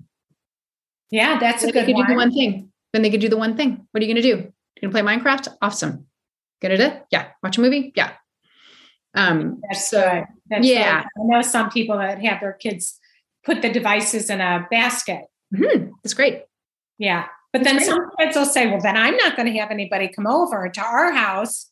[1.09, 2.05] Yeah that's a good could one.
[2.05, 2.31] do the one.
[2.31, 2.71] thing.
[2.93, 3.85] Then they could do the one thing.
[3.91, 4.51] What are you going to do?
[4.81, 5.49] You going to play minecraft?
[5.61, 6.07] Awesome.
[6.61, 7.91] Gonna do yeah watch a movie?
[7.95, 8.13] Yeah
[9.13, 10.23] um, That's so, good.
[10.49, 11.03] That's yeah.
[11.03, 11.23] Good.
[11.23, 12.99] I know some people that have their kids
[13.43, 15.25] put the devices in a basket.
[15.53, 15.91] Mm-hmm.
[16.03, 16.43] That's great.
[16.97, 17.25] Yeah.
[17.53, 17.85] But That's then great.
[17.87, 20.81] some kids will say, well, then I'm not going to have anybody come over to
[20.81, 21.69] our house,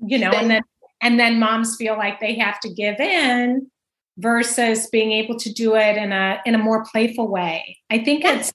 [0.00, 0.62] you know, and then,
[1.02, 3.70] and then moms feel like they have to give in
[4.18, 7.78] versus being able to do it in a, in a more playful way.
[7.90, 8.52] I think it's,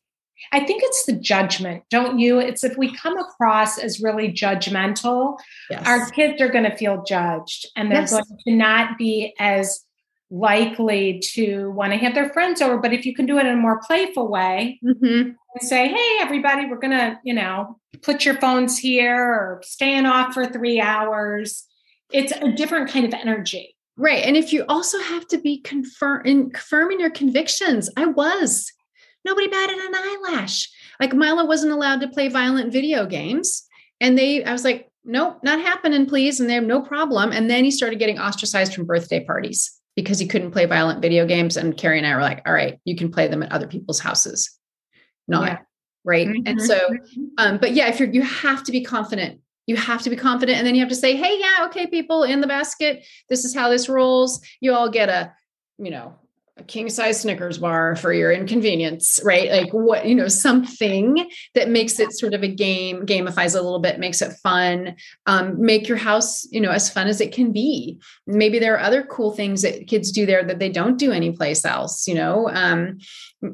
[0.52, 2.40] I think it's the judgment, don't you?
[2.40, 5.38] It's if we come across as really judgmental,
[5.70, 5.86] yes.
[5.86, 8.12] our kids are going to feel judged and they're yes.
[8.12, 9.86] going to not be as
[10.30, 12.78] likely to want to have their friends over.
[12.78, 15.30] But if you can do it in a more playful way mm-hmm.
[15.30, 20.06] and say, hey, everybody, we're going to, you know, put your phones here or staying
[20.06, 21.66] off for three hours,
[22.12, 23.76] it's a different kind of energy.
[23.96, 24.24] Right.
[24.24, 28.72] And if you also have to be confirm in confirming your convictions, I was
[29.26, 30.70] nobody batted an eyelash.
[31.00, 33.64] Like Milo wasn't allowed to play violent video games.
[34.00, 36.40] And they, I was like, nope, not happening, please.
[36.40, 37.32] And they have no problem.
[37.32, 41.26] And then he started getting ostracized from birthday parties because he couldn't play violent video
[41.26, 41.58] games.
[41.58, 44.00] And Carrie and I were like, all right, you can play them at other people's
[44.00, 44.58] houses.
[45.28, 45.58] Not yeah.
[46.04, 46.28] right.
[46.28, 46.48] Mm-hmm.
[46.48, 47.24] And so, mm-hmm.
[47.38, 50.58] um, but yeah, if you're, you have to be confident you have to be confident
[50.58, 53.56] and then you have to say hey yeah okay people in the basket this is
[53.56, 55.34] how this rolls you all get a
[55.78, 56.16] you know
[56.58, 59.50] a king size Snickers bar for your inconvenience, right?
[59.50, 63.80] Like what, you know, something that makes it sort of a game, gamifies a little
[63.80, 64.96] bit, makes it fun,
[65.26, 68.00] um, make your house, you know, as fun as it can be.
[68.28, 71.66] Maybe there are other cool things that kids do there that they don't do anyplace
[71.66, 72.48] else, you know.
[72.50, 73.00] Um,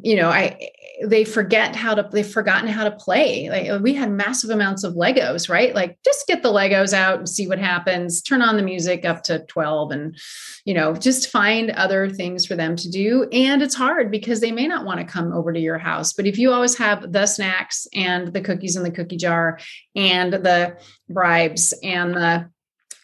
[0.04, 0.70] you know, I
[1.04, 3.50] they forget how to they've forgotten how to play.
[3.50, 5.74] Like we had massive amounts of Legos, right?
[5.74, 9.24] Like just get the Legos out and see what happens, turn on the music up
[9.24, 10.18] to 12 and
[10.66, 13.28] you know, just find other things for them to do.
[13.32, 16.14] And it's hard because they may not want to come over to your house.
[16.14, 19.60] But if you always have the snacks and the cookies in the cookie jar
[19.96, 20.78] and the
[21.10, 22.50] bribes and the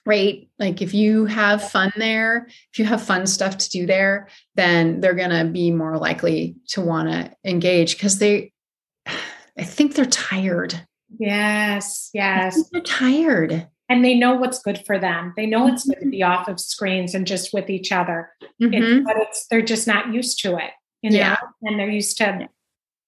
[0.06, 0.48] right?
[0.60, 5.02] Like if you have fun there, if you have fun stuff to do there, then
[5.02, 8.52] they're going to be more likely to want to engage because they
[9.58, 10.80] I think they're tired.
[11.18, 12.70] Yes, yes.
[12.72, 13.68] They're tired.
[13.88, 15.32] And they know what's good for them.
[15.38, 18.32] They know it's good to be off of screens and just with each other.
[18.62, 19.00] Mhm.
[19.00, 21.38] It, but it's they're just not used to it, you know, Yeah.
[21.62, 22.50] and they're used to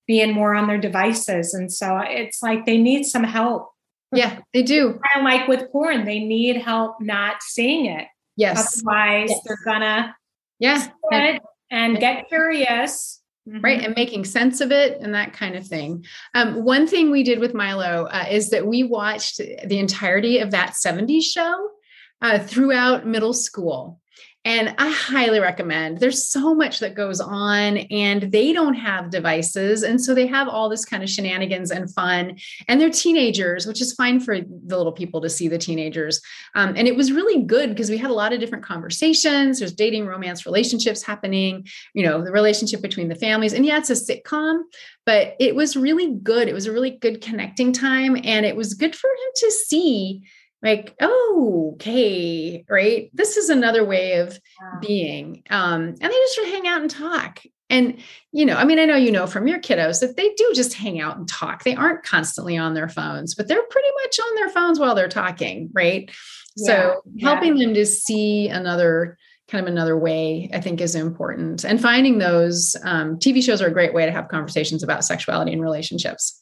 [0.07, 1.53] being more on their devices.
[1.53, 3.71] And so it's like they need some help.
[4.13, 4.91] Yeah, they do.
[4.91, 8.07] Kind of like with porn, they need help not seeing it.
[8.35, 8.81] Yes.
[8.85, 9.39] Otherwise, Yes.
[9.45, 10.15] they're gonna
[10.59, 10.87] Yeah.
[11.11, 11.41] sit
[11.71, 13.21] and get curious.
[13.61, 16.03] right and making sense of it and that kind of thing
[16.35, 20.51] um, one thing we did with milo uh, is that we watched the entirety of
[20.51, 21.69] that 70s show
[22.21, 24.01] uh, throughout middle school
[24.47, 29.83] and i highly recommend there's so much that goes on and they don't have devices.
[29.83, 32.37] And so they have all this kind of shenanigans and fun.
[32.67, 36.21] And they're teenagers which is fine for the little people to see the teenagers.
[36.55, 39.59] Um, and it was really good because we had a lot of different conversations.
[39.59, 43.53] There's dating romance relationships happening you know the relationship between the families.
[43.53, 44.63] And yeah it's a sitcom
[45.05, 46.49] but it was really good.
[46.49, 50.23] It was a really good connecting time and it was good for him to see
[50.63, 53.09] like oh okay right?
[53.13, 54.39] This is another way of
[54.73, 54.79] Wow.
[54.81, 57.39] being um and they just sort of hang out and talk.
[57.69, 57.99] And
[58.31, 60.73] you know i mean i know you know from your kiddos that they do just
[60.73, 61.63] hang out and talk.
[61.63, 65.07] They aren't constantly on their phones but they're pretty much on their phones while they're
[65.09, 66.09] talking right?
[66.57, 69.17] So Yeah, helping them to see another
[69.49, 71.63] kind of another way i think is important.
[71.63, 75.53] And finding those um, tv shows are a great way to have conversations about sexuality
[75.53, 76.41] and relationships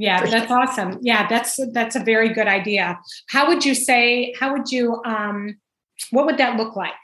[0.00, 0.98] Yeah, that's awesome.
[1.02, 2.98] Yeah, that's that's a very good idea.
[3.28, 4.34] How would you say?
[4.40, 4.84] How would you?
[5.04, 5.38] um
[6.10, 6.98] What would that look like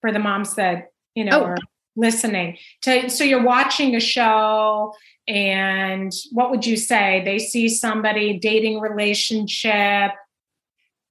[0.00, 0.76] for the moms that
[1.16, 1.44] you know Oh.
[1.44, 1.58] are
[1.96, 2.48] listening?
[2.82, 4.92] To, so you're watching a show,
[5.26, 7.22] and what would you say?
[7.24, 10.12] They see somebody dating relationship.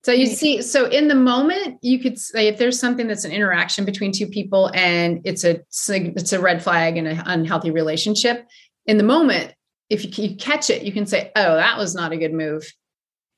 [0.05, 3.31] So you see, so in the moment, you could say if there's something that's an
[3.31, 5.53] interaction between two people and it's a
[5.89, 8.45] it's a red flag and an unhealthy relationship.
[8.85, 9.53] In the moment,
[9.89, 12.63] if you, you catch it, you can say, "Oh, that was not a good move,"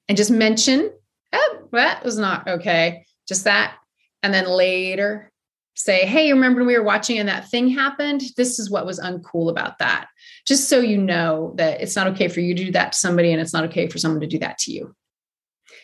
[0.07, 0.91] and just mention,
[1.33, 3.75] "Oh, that was not okay." Just that,
[4.23, 5.31] and then later
[5.75, 8.21] say, "Hey, remember when we were watching and that thing happened?
[8.35, 10.07] This is what was uncool about that."
[10.45, 13.31] Just so you know that it's not okay for you to do that to somebody,
[13.31, 14.95] and it's not okay for someone to do that to you.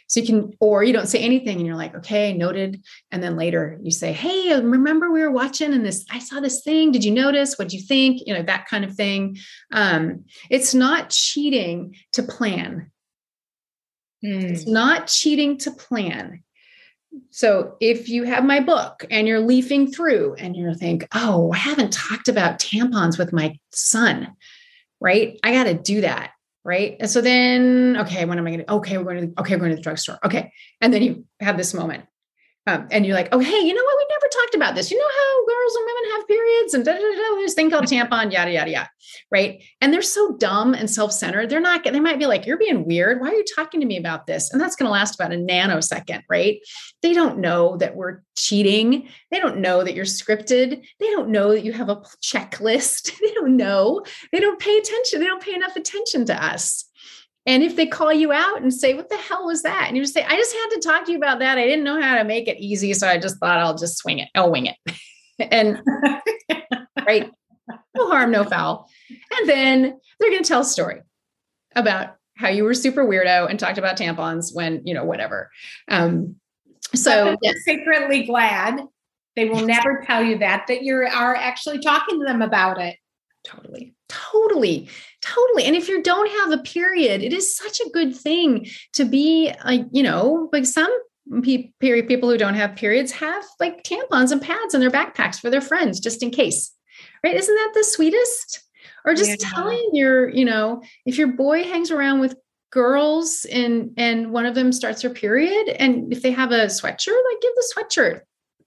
[0.08, 2.84] So you can, or you don't say anything and you're like, okay, noted.
[3.12, 6.62] And then later you say, hey, remember we were watching and this, I saw this
[6.62, 6.92] thing.
[6.92, 7.58] Did you notice?
[7.58, 8.22] What do you think?
[8.26, 9.38] You know, that kind of thing.
[9.72, 12.92] Um, it's not cheating to plan.
[14.26, 16.44] It's not cheating to plan.
[17.30, 21.58] So if you have my book and you're leafing through and you're think, oh, I
[21.58, 24.34] haven't talked about tampons with my son,
[25.00, 25.38] right?
[25.44, 26.32] I got to do that.
[26.66, 26.96] Right.
[27.00, 29.62] And so then, okay, when am I going to, okay, we're going to, okay, we're
[29.62, 30.18] going to the drugstore.
[30.24, 30.54] Okay.
[30.80, 32.06] And then you have this moment.
[32.66, 33.98] Um, and you're like, oh, hey, you know what?
[33.98, 34.90] We never talked about this.
[34.90, 37.86] You know how girls and women have periods and da, da, da, this thing called
[37.86, 38.90] tampon, yada, yada, yada.
[39.30, 39.62] Right.
[39.82, 41.50] And they're so dumb and self centered.
[41.50, 43.20] They're not, they might be like, you're being weird.
[43.20, 44.52] Why are you talking to me about this?
[44.52, 46.24] And that's going to last about a nanosecond.
[46.30, 46.60] Right.
[47.02, 49.10] They don't know that we're cheating.
[49.30, 50.86] They don't know that you're scripted.
[51.00, 53.12] They don't know that you have a checklist.
[53.24, 54.04] They don't know.
[54.32, 55.20] They don't pay attention.
[55.20, 56.86] They don't pay enough attention to us.
[57.46, 59.86] And if they call you out and say, What the hell was that?
[59.88, 61.58] And you just say, I just had to talk to you about that.
[61.58, 62.94] I didn't know how to make it easy.
[62.94, 64.30] So I just thought I'll just swing it.
[64.36, 64.78] I'll wing it.
[65.40, 65.82] and
[67.08, 67.30] right,
[67.96, 68.90] no harm, no foul.
[69.38, 71.02] And then they're going to tell a story
[71.76, 75.50] about how you were super weirdo and talked about tampons when, you know, whatever.
[75.90, 76.36] Um,
[76.96, 78.80] so, they're secretly glad
[79.36, 82.98] they will never tell you that that you are actually talking to them about it.
[83.44, 83.94] Totally.
[84.10, 84.90] Totally.
[85.22, 85.66] Totally.
[85.66, 89.54] And if you don't have a period, it is such a good thing to be
[89.66, 90.92] like, you know, like some
[91.80, 95.50] period people who don't have periods have like tampons and pads in their backpacks for
[95.50, 96.72] their friends just in case.
[97.24, 97.36] Right?
[97.36, 98.62] Isn't that the sweetest?
[99.06, 99.50] Or just Yeah.
[99.54, 102.36] telling your, you know, if your boy hangs around with
[102.72, 107.22] girls and and one of them starts her period and if they have a sweatshirt,
[107.32, 108.22] like give the sweatshirt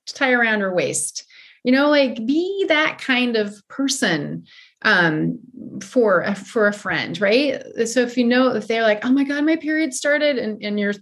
[0.06, 1.24] to tie around her waist.
[1.64, 4.44] You know, like be that kind of person
[4.82, 5.38] um
[5.82, 9.24] for a for a friend right so if you know if they're like oh my
[9.24, 10.92] god my period started and and your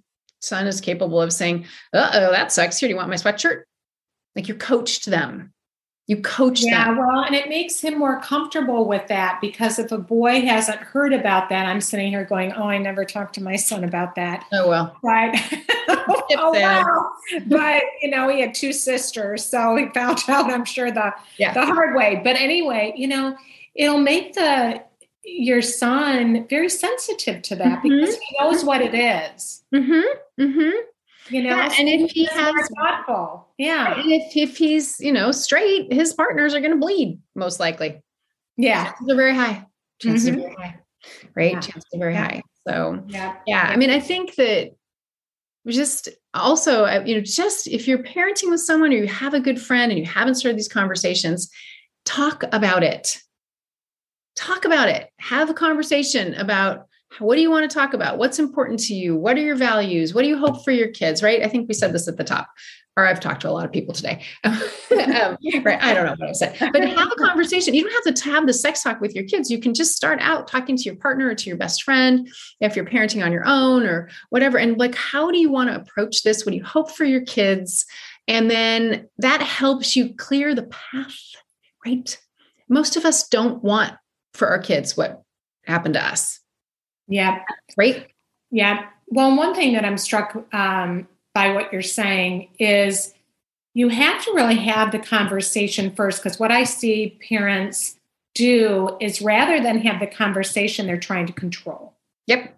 [0.40, 3.62] son is capable of saying uh-oh that sucks here do you want my sweatshirt
[4.36, 5.52] like you coached them
[6.06, 9.90] you coach Yeah, them well, and it makes him more comfortable with that because if
[9.90, 13.42] a boy hasn't heard about that, I'm sitting here going, "Oh, I never talked to
[13.42, 15.34] my son about that." oh well Right?
[15.88, 16.68] oh, there.
[16.84, 17.10] wow.
[17.46, 20.50] But you know, he had two sisters, so he found out.
[20.50, 22.20] I'm sure the yeah the hard way.
[22.22, 23.34] But anyway, you know,
[23.74, 24.82] it'll make the
[25.24, 27.82] your son very sensitive to that Mhm.
[27.82, 29.64] because he knows what it is.
[29.74, 30.02] mm-hmm
[30.40, 30.70] mm-hmm
[31.30, 35.32] You know, Yeah, and if he has- thoughtful, yeah, and if, if he's you know
[35.32, 38.02] straight his partners are going to bleed most likely
[38.58, 38.84] yeah.
[38.92, 39.66] chances are very high
[40.00, 40.78] chances are very high
[41.34, 41.52] right?
[41.52, 41.60] Yeah.
[41.60, 42.24] Chances are very yeah.
[42.24, 42.42] high.
[42.66, 43.36] So, yeah.
[43.46, 44.74] yeah, I mean, I think that
[45.66, 49.40] just also, uh, you know, just if you're parenting with someone or you have a
[49.40, 51.50] good friend and you haven't started these conversations,
[52.06, 53.18] talk about it.
[54.36, 55.10] Talk about it.
[55.18, 56.86] Have a conversation about
[57.20, 58.18] what do you want to talk about?
[58.18, 59.16] What's important to you?
[59.16, 60.14] What are your values?
[60.14, 61.22] What do you hope for your kids?
[61.22, 61.42] Right.
[61.42, 62.48] I think we said this at the top
[62.96, 64.22] or I've talked to a lot of people today.
[64.44, 64.54] um,
[65.64, 65.82] right.
[65.82, 67.74] I don't know what I said, but have a conversation.
[67.74, 69.50] You don't have to have the sex talk with your kids.
[69.50, 72.28] You can just start out talking to your partner or to your best friend
[72.60, 74.58] if you're parenting on your own or whatever.
[74.58, 76.46] And like, how do you want to approach this?
[76.46, 77.84] What do you hope for your kids?
[78.28, 81.18] And then that helps you clear the path,
[81.84, 82.18] right?
[82.68, 83.92] Most of us don't want
[84.34, 85.22] for our kids what
[85.64, 86.40] happened to us.
[87.08, 87.42] Yeah.
[87.76, 88.08] Right.
[88.50, 88.86] Yeah.
[89.08, 93.14] Well, one thing that I'm struck um, by what you're saying is
[93.74, 97.96] you have to really have the conversation first because what I see parents
[98.34, 101.94] do is rather than have the conversation, they're trying to control.
[102.26, 102.56] Yep.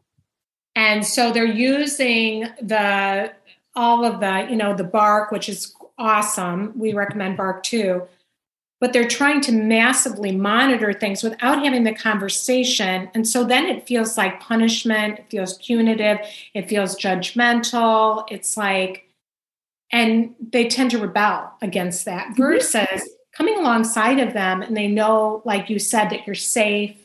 [0.75, 3.33] And so they're using the
[3.75, 6.73] all of the, you know, the bark, which is awesome.
[6.79, 8.07] We recommend bark too
[8.81, 13.11] but they're trying to massively monitor things without having the conversation.
[13.15, 16.19] And so then it feels like punishment, it feels punitive,
[16.55, 18.27] it feels judgmental.
[18.31, 19.09] It's like,
[19.91, 22.43] and they tend to rebel against that mm-hmm.
[22.43, 26.97] versus coming alongside of them and they know, like you said, that you're safe,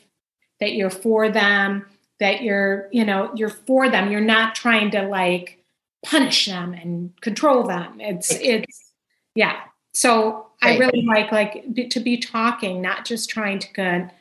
[0.60, 1.86] that you're for them,
[2.20, 4.12] that you're, you know, you're for them.
[4.12, 5.64] You're not trying to like
[6.06, 8.00] punish them and control them.
[8.00, 8.94] It's, it's,
[9.36, 9.60] yeah.
[9.94, 10.76] So Right.
[10.76, 14.12] I really like like be, to be talking, not just trying to con-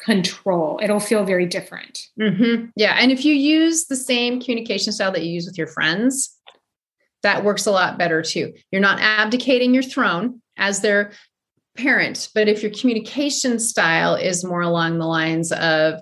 [0.00, 0.80] control.
[0.82, 2.08] It'll feel very different.
[2.20, 2.66] Mm-hmm.
[2.76, 6.38] Yeah, and if you use the same communication style that you use with your friends,
[7.22, 8.52] that works a lot better too.
[8.70, 11.12] You're not abdicating your throne as their
[11.76, 16.00] parent, but if your communication style is more along the lines of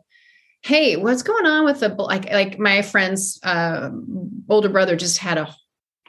[0.63, 3.91] hey what's going on with the like like my friend's uh,
[4.49, 5.55] older brother just had a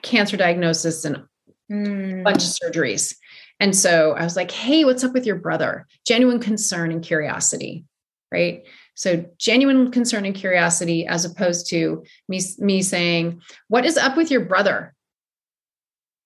[0.01, 1.23] cancer diagnosis and
[1.71, 2.19] mm.
[2.19, 3.15] a bunch of surgeries
[3.61, 5.85] and so I was like, hey, what's up with your brother?
[6.05, 7.85] Genuine concern and curiosity,
[8.31, 8.63] right?
[8.95, 14.31] So genuine concern and curiosity, as opposed to me, me saying, what is up with
[14.31, 14.95] your brother?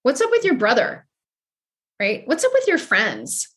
[0.03, 1.05] What's up with your brother?
[1.99, 2.25] Right?
[2.25, 3.53] What's up with your friends?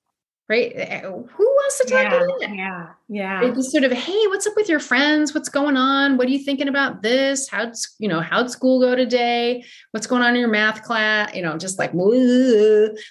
[0.48, 0.72] Right?
[0.74, 2.50] Eh, eh, who wants to talk yeah, about it?
[2.54, 3.44] Yeah, yeah.
[3.44, 5.34] It's sort of, hey, what's up with your friends?
[5.34, 6.16] What's going on?
[6.16, 7.48] What are you thinking about this?
[7.48, 9.64] How'd you know how'd school go today?
[9.90, 11.34] What's going on in your math class?
[11.34, 11.92] You know, just like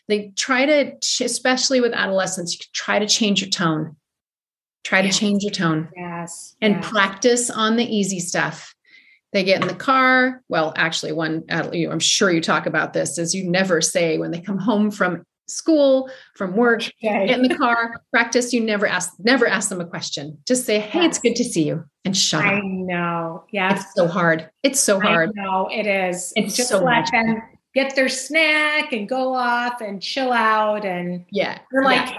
[0.08, 3.96] they try to, especially with adolescents, you try to change your tone.
[4.84, 5.16] Try yes.
[5.16, 5.90] to change your tone.
[5.96, 6.56] Yes.
[6.62, 6.90] And yes.
[6.90, 8.74] practice on the easy stuff.
[9.34, 10.42] They get in the car.
[10.48, 14.40] Well, actually, one I'm sure you talk about this is you never say when they
[14.40, 18.54] come home from school, from work, get in the car, practice.
[18.54, 20.38] You never ask, never ask them a question.
[20.46, 21.08] Just say, Hey, yes.
[21.10, 22.64] it's good to see you and shut I up.
[22.64, 23.44] I know.
[23.52, 23.76] Yeah.
[23.76, 24.50] It's so hard.
[24.64, 25.32] It's so hard.
[25.36, 26.34] No, it is.
[26.36, 27.42] It's just so let them
[27.74, 30.86] get their snack and go off and chill out.
[30.86, 32.10] And yeah, they're like,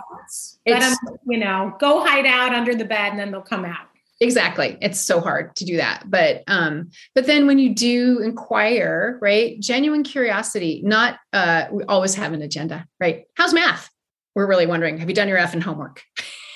[0.65, 0.79] yeah.
[0.79, 3.88] let them, you know, go hide out under the bed and then they'll come out
[4.21, 4.77] exactly.
[4.81, 6.05] It's so hard to do that.
[6.07, 12.15] But um but then when you do inquire right genuine curiosity not uh we always
[12.15, 13.25] have an agenda right?
[13.35, 13.91] How's math?
[14.35, 16.03] We're really wondering have you done your f and homework?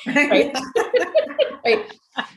[0.07, 0.55] Right?
[1.65, 1.87] Right.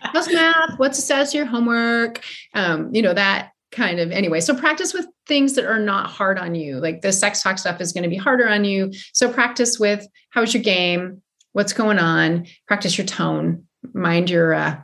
[0.02, 0.78] How's math?
[0.78, 2.22] What's the status of your homework?
[2.54, 4.40] Um you know that kind of anyway.
[4.40, 7.82] So practice with things that are not hard on you like the sex talk stuff
[7.82, 8.92] is going to be harder on you.
[9.14, 11.22] So practice with how's your game?
[11.54, 12.48] What's going on?
[12.68, 13.66] Practice your tone.
[13.94, 14.82] Mind your uh,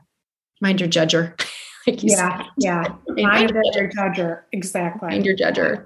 [0.62, 1.38] mind your judger.
[1.88, 2.45] like you yeah, said.
[2.57, 2.84] yeah.
[3.07, 4.41] Mind, mind your judger.
[4.51, 5.09] Exactly.
[5.09, 5.86] Mind your judger.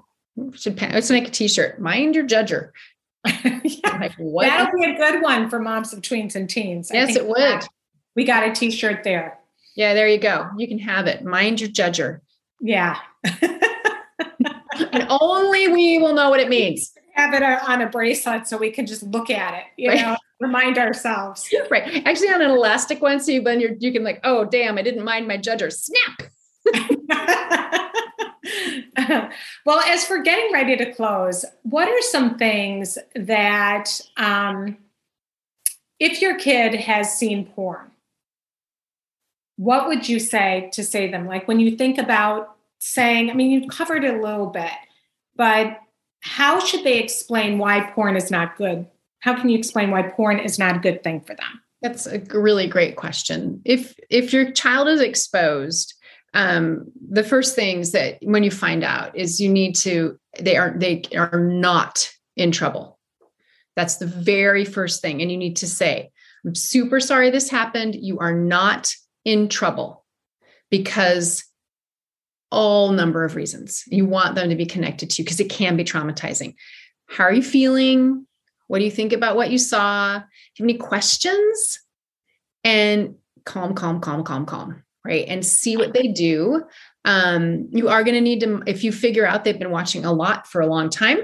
[0.54, 1.80] Should let's make a T-shirt.
[1.80, 2.72] Mind your judger.
[3.26, 3.98] yeah.
[4.00, 6.92] like, That'll be a good one for moms of tweens and teens.
[6.94, 7.64] Yes, it would.
[8.16, 9.40] We got a T-shirt there.
[9.76, 10.50] Yeah, there you go.
[10.58, 11.24] You can have it.
[11.24, 12.20] Mind your judger.
[12.62, 12.98] Yeah.
[13.34, 16.94] and only we will know what it means.
[17.14, 19.64] Have it on a bracelet so we can just look at it.
[19.78, 20.02] You right.
[20.02, 21.54] know, remind ourselves.
[21.72, 22.06] Right.
[22.06, 24.82] Actually, on an elastic one, so you, when you're, you can like, oh, damn, I
[24.82, 25.72] didn't mind my judger.
[25.72, 26.32] Snap.
[29.66, 34.78] well, as for getting ready to close, what are some things that, um,
[36.00, 37.92] if your kid has seen porn,
[39.58, 41.26] what would you say to say them?
[41.26, 44.72] Like when you think about saying, I mean, you've covered it a little bit,
[45.36, 45.80] but
[46.22, 48.88] how should they explain why porn is not good
[49.26, 51.62] how can you explain why porn is not a good thing for them?
[51.82, 53.60] That's a really great question.
[53.66, 55.96] If if your child is exposed,
[56.36, 60.76] um, the first things that when you find out is you need to they are
[60.78, 63.00] they are not in trouble.
[63.76, 66.12] That's the very first thing, and you need to say,
[66.46, 67.96] "I'm super sorry this happened.
[67.96, 68.94] You are not
[69.26, 70.06] in trouble
[70.70, 71.44] because
[72.52, 73.84] all number of reasons.
[73.88, 76.54] You want them to be connected to you because it can be traumatizing.
[77.08, 78.28] How are you feeling?
[78.68, 80.14] What do you think about what you saw?
[80.14, 80.26] Have
[80.60, 81.80] any questions?
[82.64, 85.26] And calm, calm, calm, calm, calm, right?
[85.28, 86.64] And see what they do.
[87.06, 90.12] Um, you are going to need to, if you figure out they've been watching a
[90.12, 91.20] lot for a long time,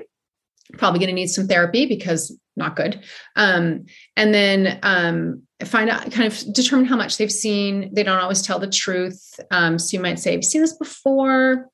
[0.78, 3.02] probably going to need some therapy because not good.
[3.36, 3.86] Um,
[4.16, 7.94] and then um, find out, kind of determine how much they've seen.
[7.94, 9.39] They don't always tell the truth.
[9.50, 11.70] Um, so you might say, Have you seen this before?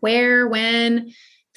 [0.00, 1.12] Where, when?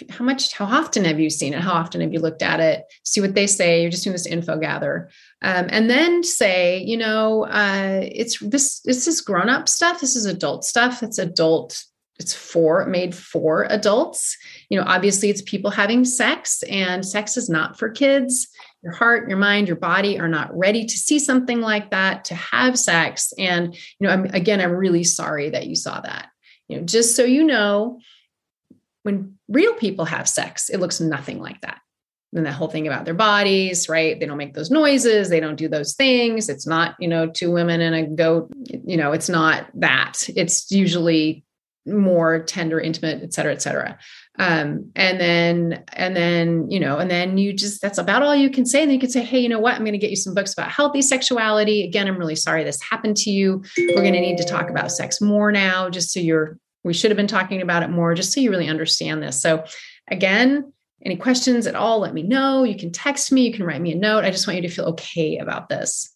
[0.09, 1.61] How much, how often have you seen it?
[1.61, 2.83] How often have you looked at it?
[3.03, 3.81] See what they say.
[3.81, 5.09] You're just doing this info gather.
[5.41, 10.01] Um, and then say, you know, uh, it's this, this is grown up stuff.
[10.01, 11.03] This is adult stuff.
[11.03, 11.83] It's adult
[12.21, 14.37] it's for made for adults
[14.69, 18.47] you know obviously it's people having sex and sex is not for kids
[18.83, 22.35] your heart your mind your body are not ready to see something like that to
[22.35, 26.29] have sex and you know I'm, again i'm really sorry that you saw that
[26.67, 27.99] you know just so you know
[29.03, 31.79] when real people have sex it looks nothing like that.
[32.33, 34.17] And the whole thing about their bodies, right?
[34.17, 36.47] They don't make those noises, they don't do those things.
[36.47, 38.49] It's not, you know, two women and a goat,
[38.85, 40.29] you know, it's not that.
[40.29, 41.43] It's usually
[41.85, 43.97] more tender intimate et cetera et cetera.
[44.37, 48.49] Um, and then and then you know and then you just that's about all you
[48.49, 48.81] can say.
[48.83, 49.75] And then you can say hey you know what?
[49.75, 51.83] I'm going to get you some books about healthy sexuality.
[51.83, 53.63] Again i'm really sorry this happened to you.
[53.77, 57.11] We're going to need to talk about sex more now just so you're we should
[57.11, 59.63] have been talking about it more just so you really understand this so
[60.09, 60.71] again
[61.03, 63.91] any questions at all let me know you can text me you can write me
[63.91, 66.15] a note i just want you to feel okay about this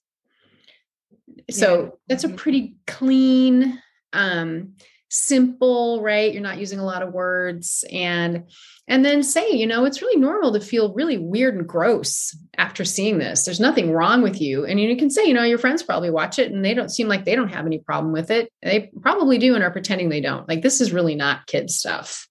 [1.49, 1.89] so yeah.
[2.07, 2.37] that's a mm-hmm.
[2.37, 3.81] pretty clean
[4.13, 4.75] um,
[5.15, 8.43] simple right you're not using a lot of words and
[8.87, 12.83] and then say you know it's really normal to feel really weird and gross after
[12.83, 15.83] seeing this there's nothing wrong with you and you can say you know your friends
[15.83, 18.51] probably watch it and they don't seem like they don't have any problem with it
[18.61, 22.27] they probably do and are pretending they don't like this is really not kid stuff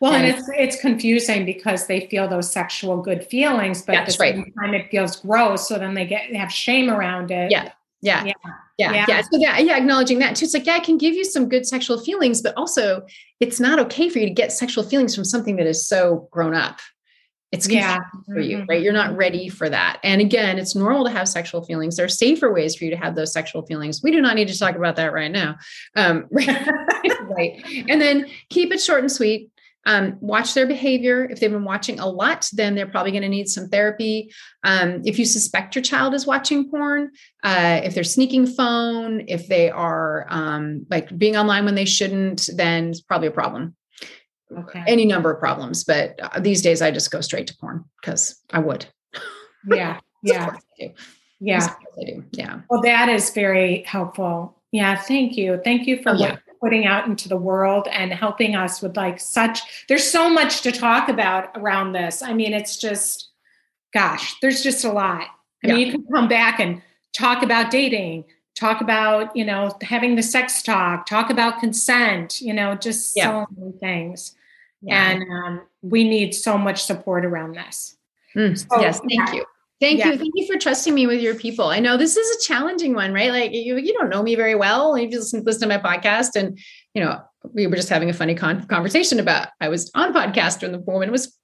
[0.00, 4.06] well, and, and it's it's confusing because they feel those sexual good feelings, but at
[4.06, 4.54] the same right.
[4.58, 5.68] time it feels gross.
[5.68, 7.50] So then they get they have shame around it.
[7.50, 7.72] Yeah.
[8.02, 8.24] Yeah.
[8.24, 8.32] Yeah.
[8.78, 8.92] Yeah.
[8.92, 9.04] Yeah.
[9.08, 9.20] yeah.
[9.20, 10.44] So yeah, yeah, acknowledging that too.
[10.44, 13.04] It's like, yeah, I can give you some good sexual feelings, but also
[13.40, 16.54] it's not okay for you to get sexual feelings from something that is so grown
[16.54, 16.80] up.
[17.52, 17.98] It's yeah.
[18.26, 18.66] for you, mm-hmm.
[18.68, 18.80] right?
[18.80, 19.98] You're not ready for that.
[20.04, 21.96] And again, it's normal to have sexual feelings.
[21.96, 24.04] There are safer ways for you to have those sexual feelings.
[24.04, 25.56] We do not need to talk about that right now.
[25.96, 27.60] Um, right.
[27.88, 29.50] And then keep it short and sweet
[29.86, 31.24] um, watch their behavior.
[31.24, 34.32] If they've been watching a lot, then they're probably going to need some therapy.
[34.64, 37.10] Um, if you suspect your child is watching porn,
[37.42, 42.48] uh, if they're sneaking phone, if they are um, like being online when they shouldn't,
[42.54, 43.74] then it's probably a problem.
[44.56, 44.82] Okay.
[44.86, 48.40] Any number of problems, but uh, these days I just go straight to porn because
[48.50, 48.86] I would.
[49.66, 50.00] Yeah.
[50.22, 50.56] yeah.
[51.38, 51.74] Yeah.
[52.32, 52.60] Yeah.
[52.68, 54.60] Well, that is very helpful.
[54.72, 54.96] Yeah.
[54.96, 55.60] Thank you.
[55.64, 59.18] Thank you for oh, yeah putting out into the world and helping us with like
[59.18, 63.30] such there's so much to talk about around this i mean it's just
[63.92, 65.22] gosh there's just a lot
[65.64, 65.74] i yeah.
[65.74, 66.82] mean you can come back and
[67.12, 72.52] talk about dating talk about you know having the sex talk talk about consent you
[72.52, 73.24] know just yeah.
[73.24, 74.34] so many things
[74.82, 75.10] yeah.
[75.10, 77.96] and um, we need so much support around this
[78.36, 79.44] mm, so, yes thank you
[79.80, 80.08] Thank yeah.
[80.10, 80.18] you.
[80.18, 81.66] Thank you for trusting me with your people.
[81.66, 83.30] I know this is a challenging one, right?
[83.30, 84.96] Like you, you don't know me very well.
[84.98, 86.58] You just listen to my podcast and,
[86.94, 87.20] you know,
[87.54, 90.74] we were just having a funny con- conversation about, I was on a podcast and
[90.74, 91.34] the woman was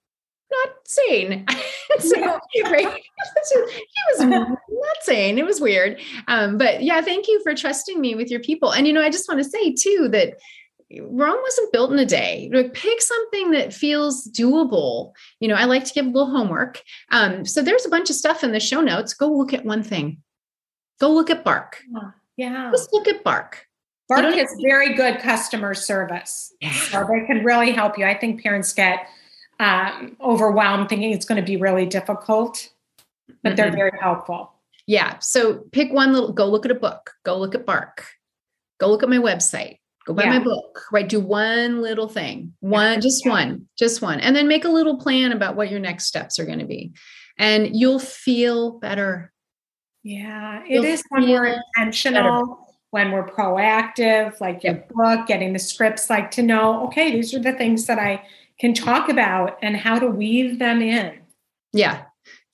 [0.51, 1.47] not sane.
[1.99, 2.21] so,
[2.65, 5.39] right, he was not sane.
[5.39, 5.99] It was weird.
[6.29, 8.71] Um, but yeah, thank you for trusting me with your people.
[8.73, 10.35] And, you know, I just want to say too, that
[11.01, 12.51] Rome wasn't built in a day.
[12.73, 15.13] Pick something that feels doable.
[15.41, 16.83] You know, I like to give a little homework.
[17.11, 19.13] Um, so there's a bunch of stuff in the show notes.
[19.15, 20.23] Go look at one thing.
[21.01, 21.83] Go look at Bark.
[22.37, 22.71] Yeah.
[22.71, 23.67] Just look at Bark.
[24.09, 26.55] Bark has very good customer service.
[26.61, 26.73] Yeah.
[26.73, 28.05] So they can really help you.
[28.05, 29.09] I think parents get
[29.59, 32.69] um, overwhelmed thinking it's going to be really difficult,
[33.27, 33.57] but mm-hmm.
[33.57, 34.53] they're very helpful.
[34.87, 35.19] Yeah.
[35.19, 38.07] So pick one little, go look at a book, go look at Bark,
[38.79, 40.39] go look at my website, go buy yeah.
[40.39, 43.01] my book right do one little thing one yeah.
[43.01, 43.33] just yeah.
[43.33, 46.47] one just one and then make a little plan about what your next steps are
[46.47, 46.93] going to be
[47.39, 49.33] and you'll feel better
[50.03, 52.61] yeah it you'll is when we're intentional better.
[52.91, 57.41] when we're proactive like your book getting the scripts like to know okay these are
[57.41, 58.23] the things that i
[58.59, 61.19] can talk about and how to weave them in
[61.73, 62.05] yeah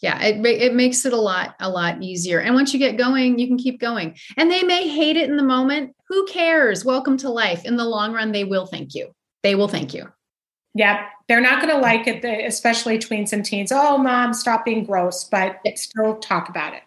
[0.03, 3.38] yeah it, it makes it a lot a lot easier and once you get going
[3.38, 7.16] you can keep going and they may hate it in the moment who cares welcome
[7.16, 9.11] to life in the long run they will thank you
[9.42, 10.07] they will thank you
[10.74, 14.84] yeah they're not going to like it especially tweens and teens oh mom stop being
[14.84, 16.82] gross but still talk about it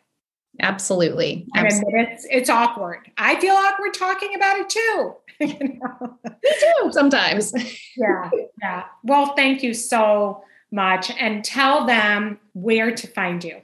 [0.61, 1.47] Absolutely.
[1.55, 3.11] And it's it's awkward.
[3.17, 5.15] I feel awkward talking about it too.
[5.41, 6.17] you know?
[6.23, 7.53] Me too, sometimes.
[7.97, 8.29] yeah.
[8.61, 8.83] Yeah.
[9.03, 11.11] Well, thank you so much.
[11.11, 13.61] And tell them where to find you.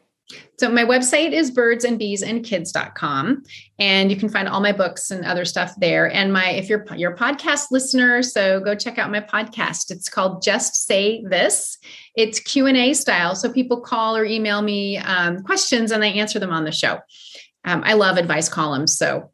[0.60, 3.44] So my website is birdsandbeesandkids.com
[3.80, 6.10] and you can find all my books and other stuff there.
[6.12, 9.92] And my if you're a podcast listener, so go check out my podcast.
[9.92, 11.78] It's called Just Say This.
[12.16, 13.36] It's Q&A style.
[13.36, 17.00] So people call or email me um, questions and I answer them on the show.
[17.66, 18.96] Um, I love advice columns.
[18.96, 19.30] So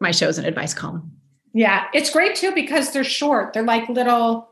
[0.00, 1.12] my show's an advice column.
[1.54, 3.52] Yeah, it's great too because they're short.
[3.52, 4.51] They're like little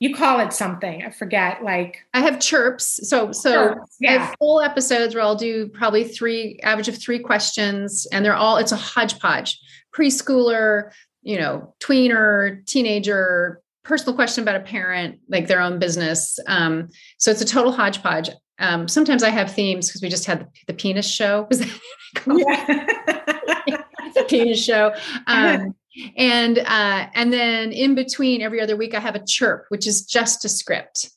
[0.00, 4.10] you call it something i forget like i have chirps so so chirps, yeah.
[4.10, 8.34] i have full episodes where i'll do probably three average of three questions and they're
[8.34, 9.60] all it's a hodgepodge.
[9.94, 10.90] Preschooler
[11.22, 16.88] you know tweener teenager personal question about a parent like their own business um,
[17.18, 18.30] so it's a total hodgepodge.
[18.58, 21.46] Um, sometimes i have themes because we just had the, the penis show.
[21.48, 21.80] Was that
[22.26, 23.76] yeah.
[24.14, 24.94] the penis show.
[25.26, 25.74] Um,
[26.16, 30.04] and uh, and then in between every other week i have a chirp which is
[30.04, 31.10] just a script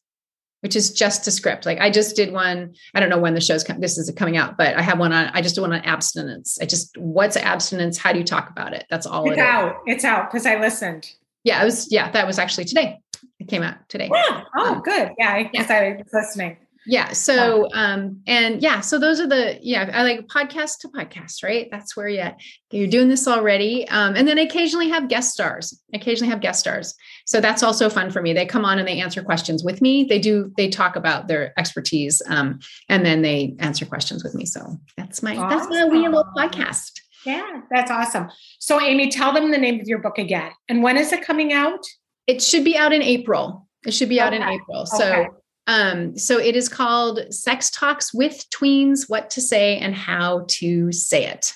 [0.61, 1.65] which is just a script.
[1.65, 4.38] Like i just did one i don't know when the show's come, this is coming
[4.38, 6.57] out but i have one on i just did one on abstinence.
[6.61, 7.97] I just what's abstinence?
[7.97, 8.86] How do you talk about it?
[8.89, 9.95] That's all it's it out is.
[9.95, 11.11] it's out because i listened.
[11.43, 12.99] Yeah it was yeah that was actually today.
[13.39, 14.09] It came out today.
[14.11, 14.43] Yeah.
[14.55, 15.11] Oh um, good.
[15.17, 15.75] Yeah i guess yeah.
[15.75, 16.57] i was listening
[16.88, 21.44] yeah so um and yeah so those are the yeah i like podcast to podcast
[21.44, 21.68] right?
[21.72, 22.24] That's where you
[22.72, 26.60] you're doing this already um and then I occasionally have guest stars occasionally have guest
[26.60, 26.96] stars.
[27.26, 28.34] So that's also fun for me.
[28.34, 30.04] They come on and they answer questions with me.
[30.04, 32.60] They do they talk about their expertise um
[32.90, 34.46] and then they answer questions with me.
[34.46, 35.50] So that's my awesome.
[35.50, 37.02] that's my wee little podcast.
[37.26, 38.30] Yeah that's awesome.
[38.60, 40.52] So amy tell them the name of your book again.
[40.70, 41.84] And when is it coming out?
[42.28, 43.68] It should be out in april.
[43.86, 44.42] It should be out okay.
[44.42, 44.86] in april.
[44.86, 45.28] So okay
[45.68, 50.91] um, so it is called Sex Talks with Tweens What to Say and How to
[50.91, 51.53] Say It.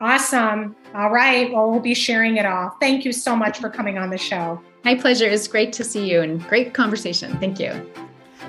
[0.00, 0.76] Awesome.
[0.94, 1.52] All right.
[1.52, 2.70] Well, we'll be sharing it all.
[2.80, 4.60] Thank you so much for coming on the show.
[4.84, 5.26] My pleasure.
[5.26, 7.36] It's great to see you and great conversation.
[7.38, 8.07] Thank you.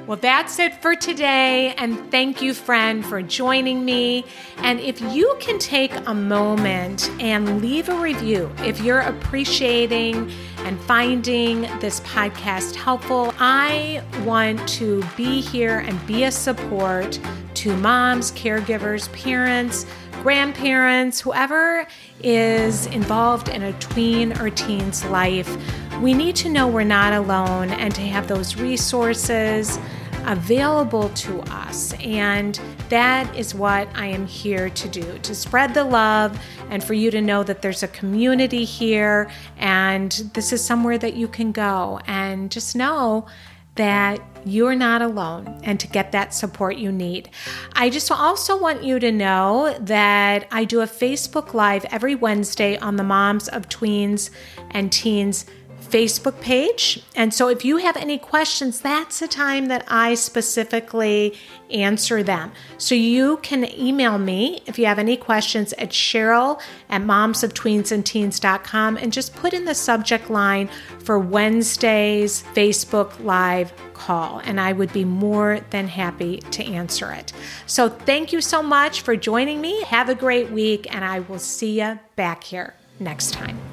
[0.10, 1.76] Well, that's it for today.
[1.78, 4.26] And thank you, friend, for joining me.
[4.57, 10.32] And if you can take a moment and leave a review, if you're appreciating
[10.62, 17.20] and finding this podcast helpful, I want to be here and be a support
[17.53, 19.86] to moms, caregivers, parents,
[20.24, 21.86] grandparents, whoever
[22.24, 25.55] is involved in a tween or teen's life.
[26.01, 29.78] We need to know we're not alone and to have those resources
[30.26, 31.93] available to us.
[31.99, 32.59] And
[32.89, 36.39] that is what I am here to do to spread the love
[36.70, 41.15] and for you to know that there's a community here and this is somewhere that
[41.15, 43.28] you can go and just know
[43.76, 47.30] that you're not alone and to get that support you need.
[47.74, 52.78] I just also want you to know that I do a Facebook Live every Wednesday
[52.78, 54.32] on the Moms of Tweens
[54.72, 55.45] and Teens
[55.90, 57.04] Facebook page.
[57.16, 61.36] And so if you have any questions, that's the time that I specifically
[61.72, 62.52] answer them.
[62.78, 66.60] So you can email me if you have any questions at Cheryl
[66.90, 70.70] at moms of tweens and momsoftweensandteens.com and just put in the subject line
[71.00, 77.34] for Wednesday's Facebook Live call, and I would be more than happy to answer it.
[77.68, 79.84] So thank you so much for joining me.
[79.84, 83.68] Have a great week, and I will see you back here next time.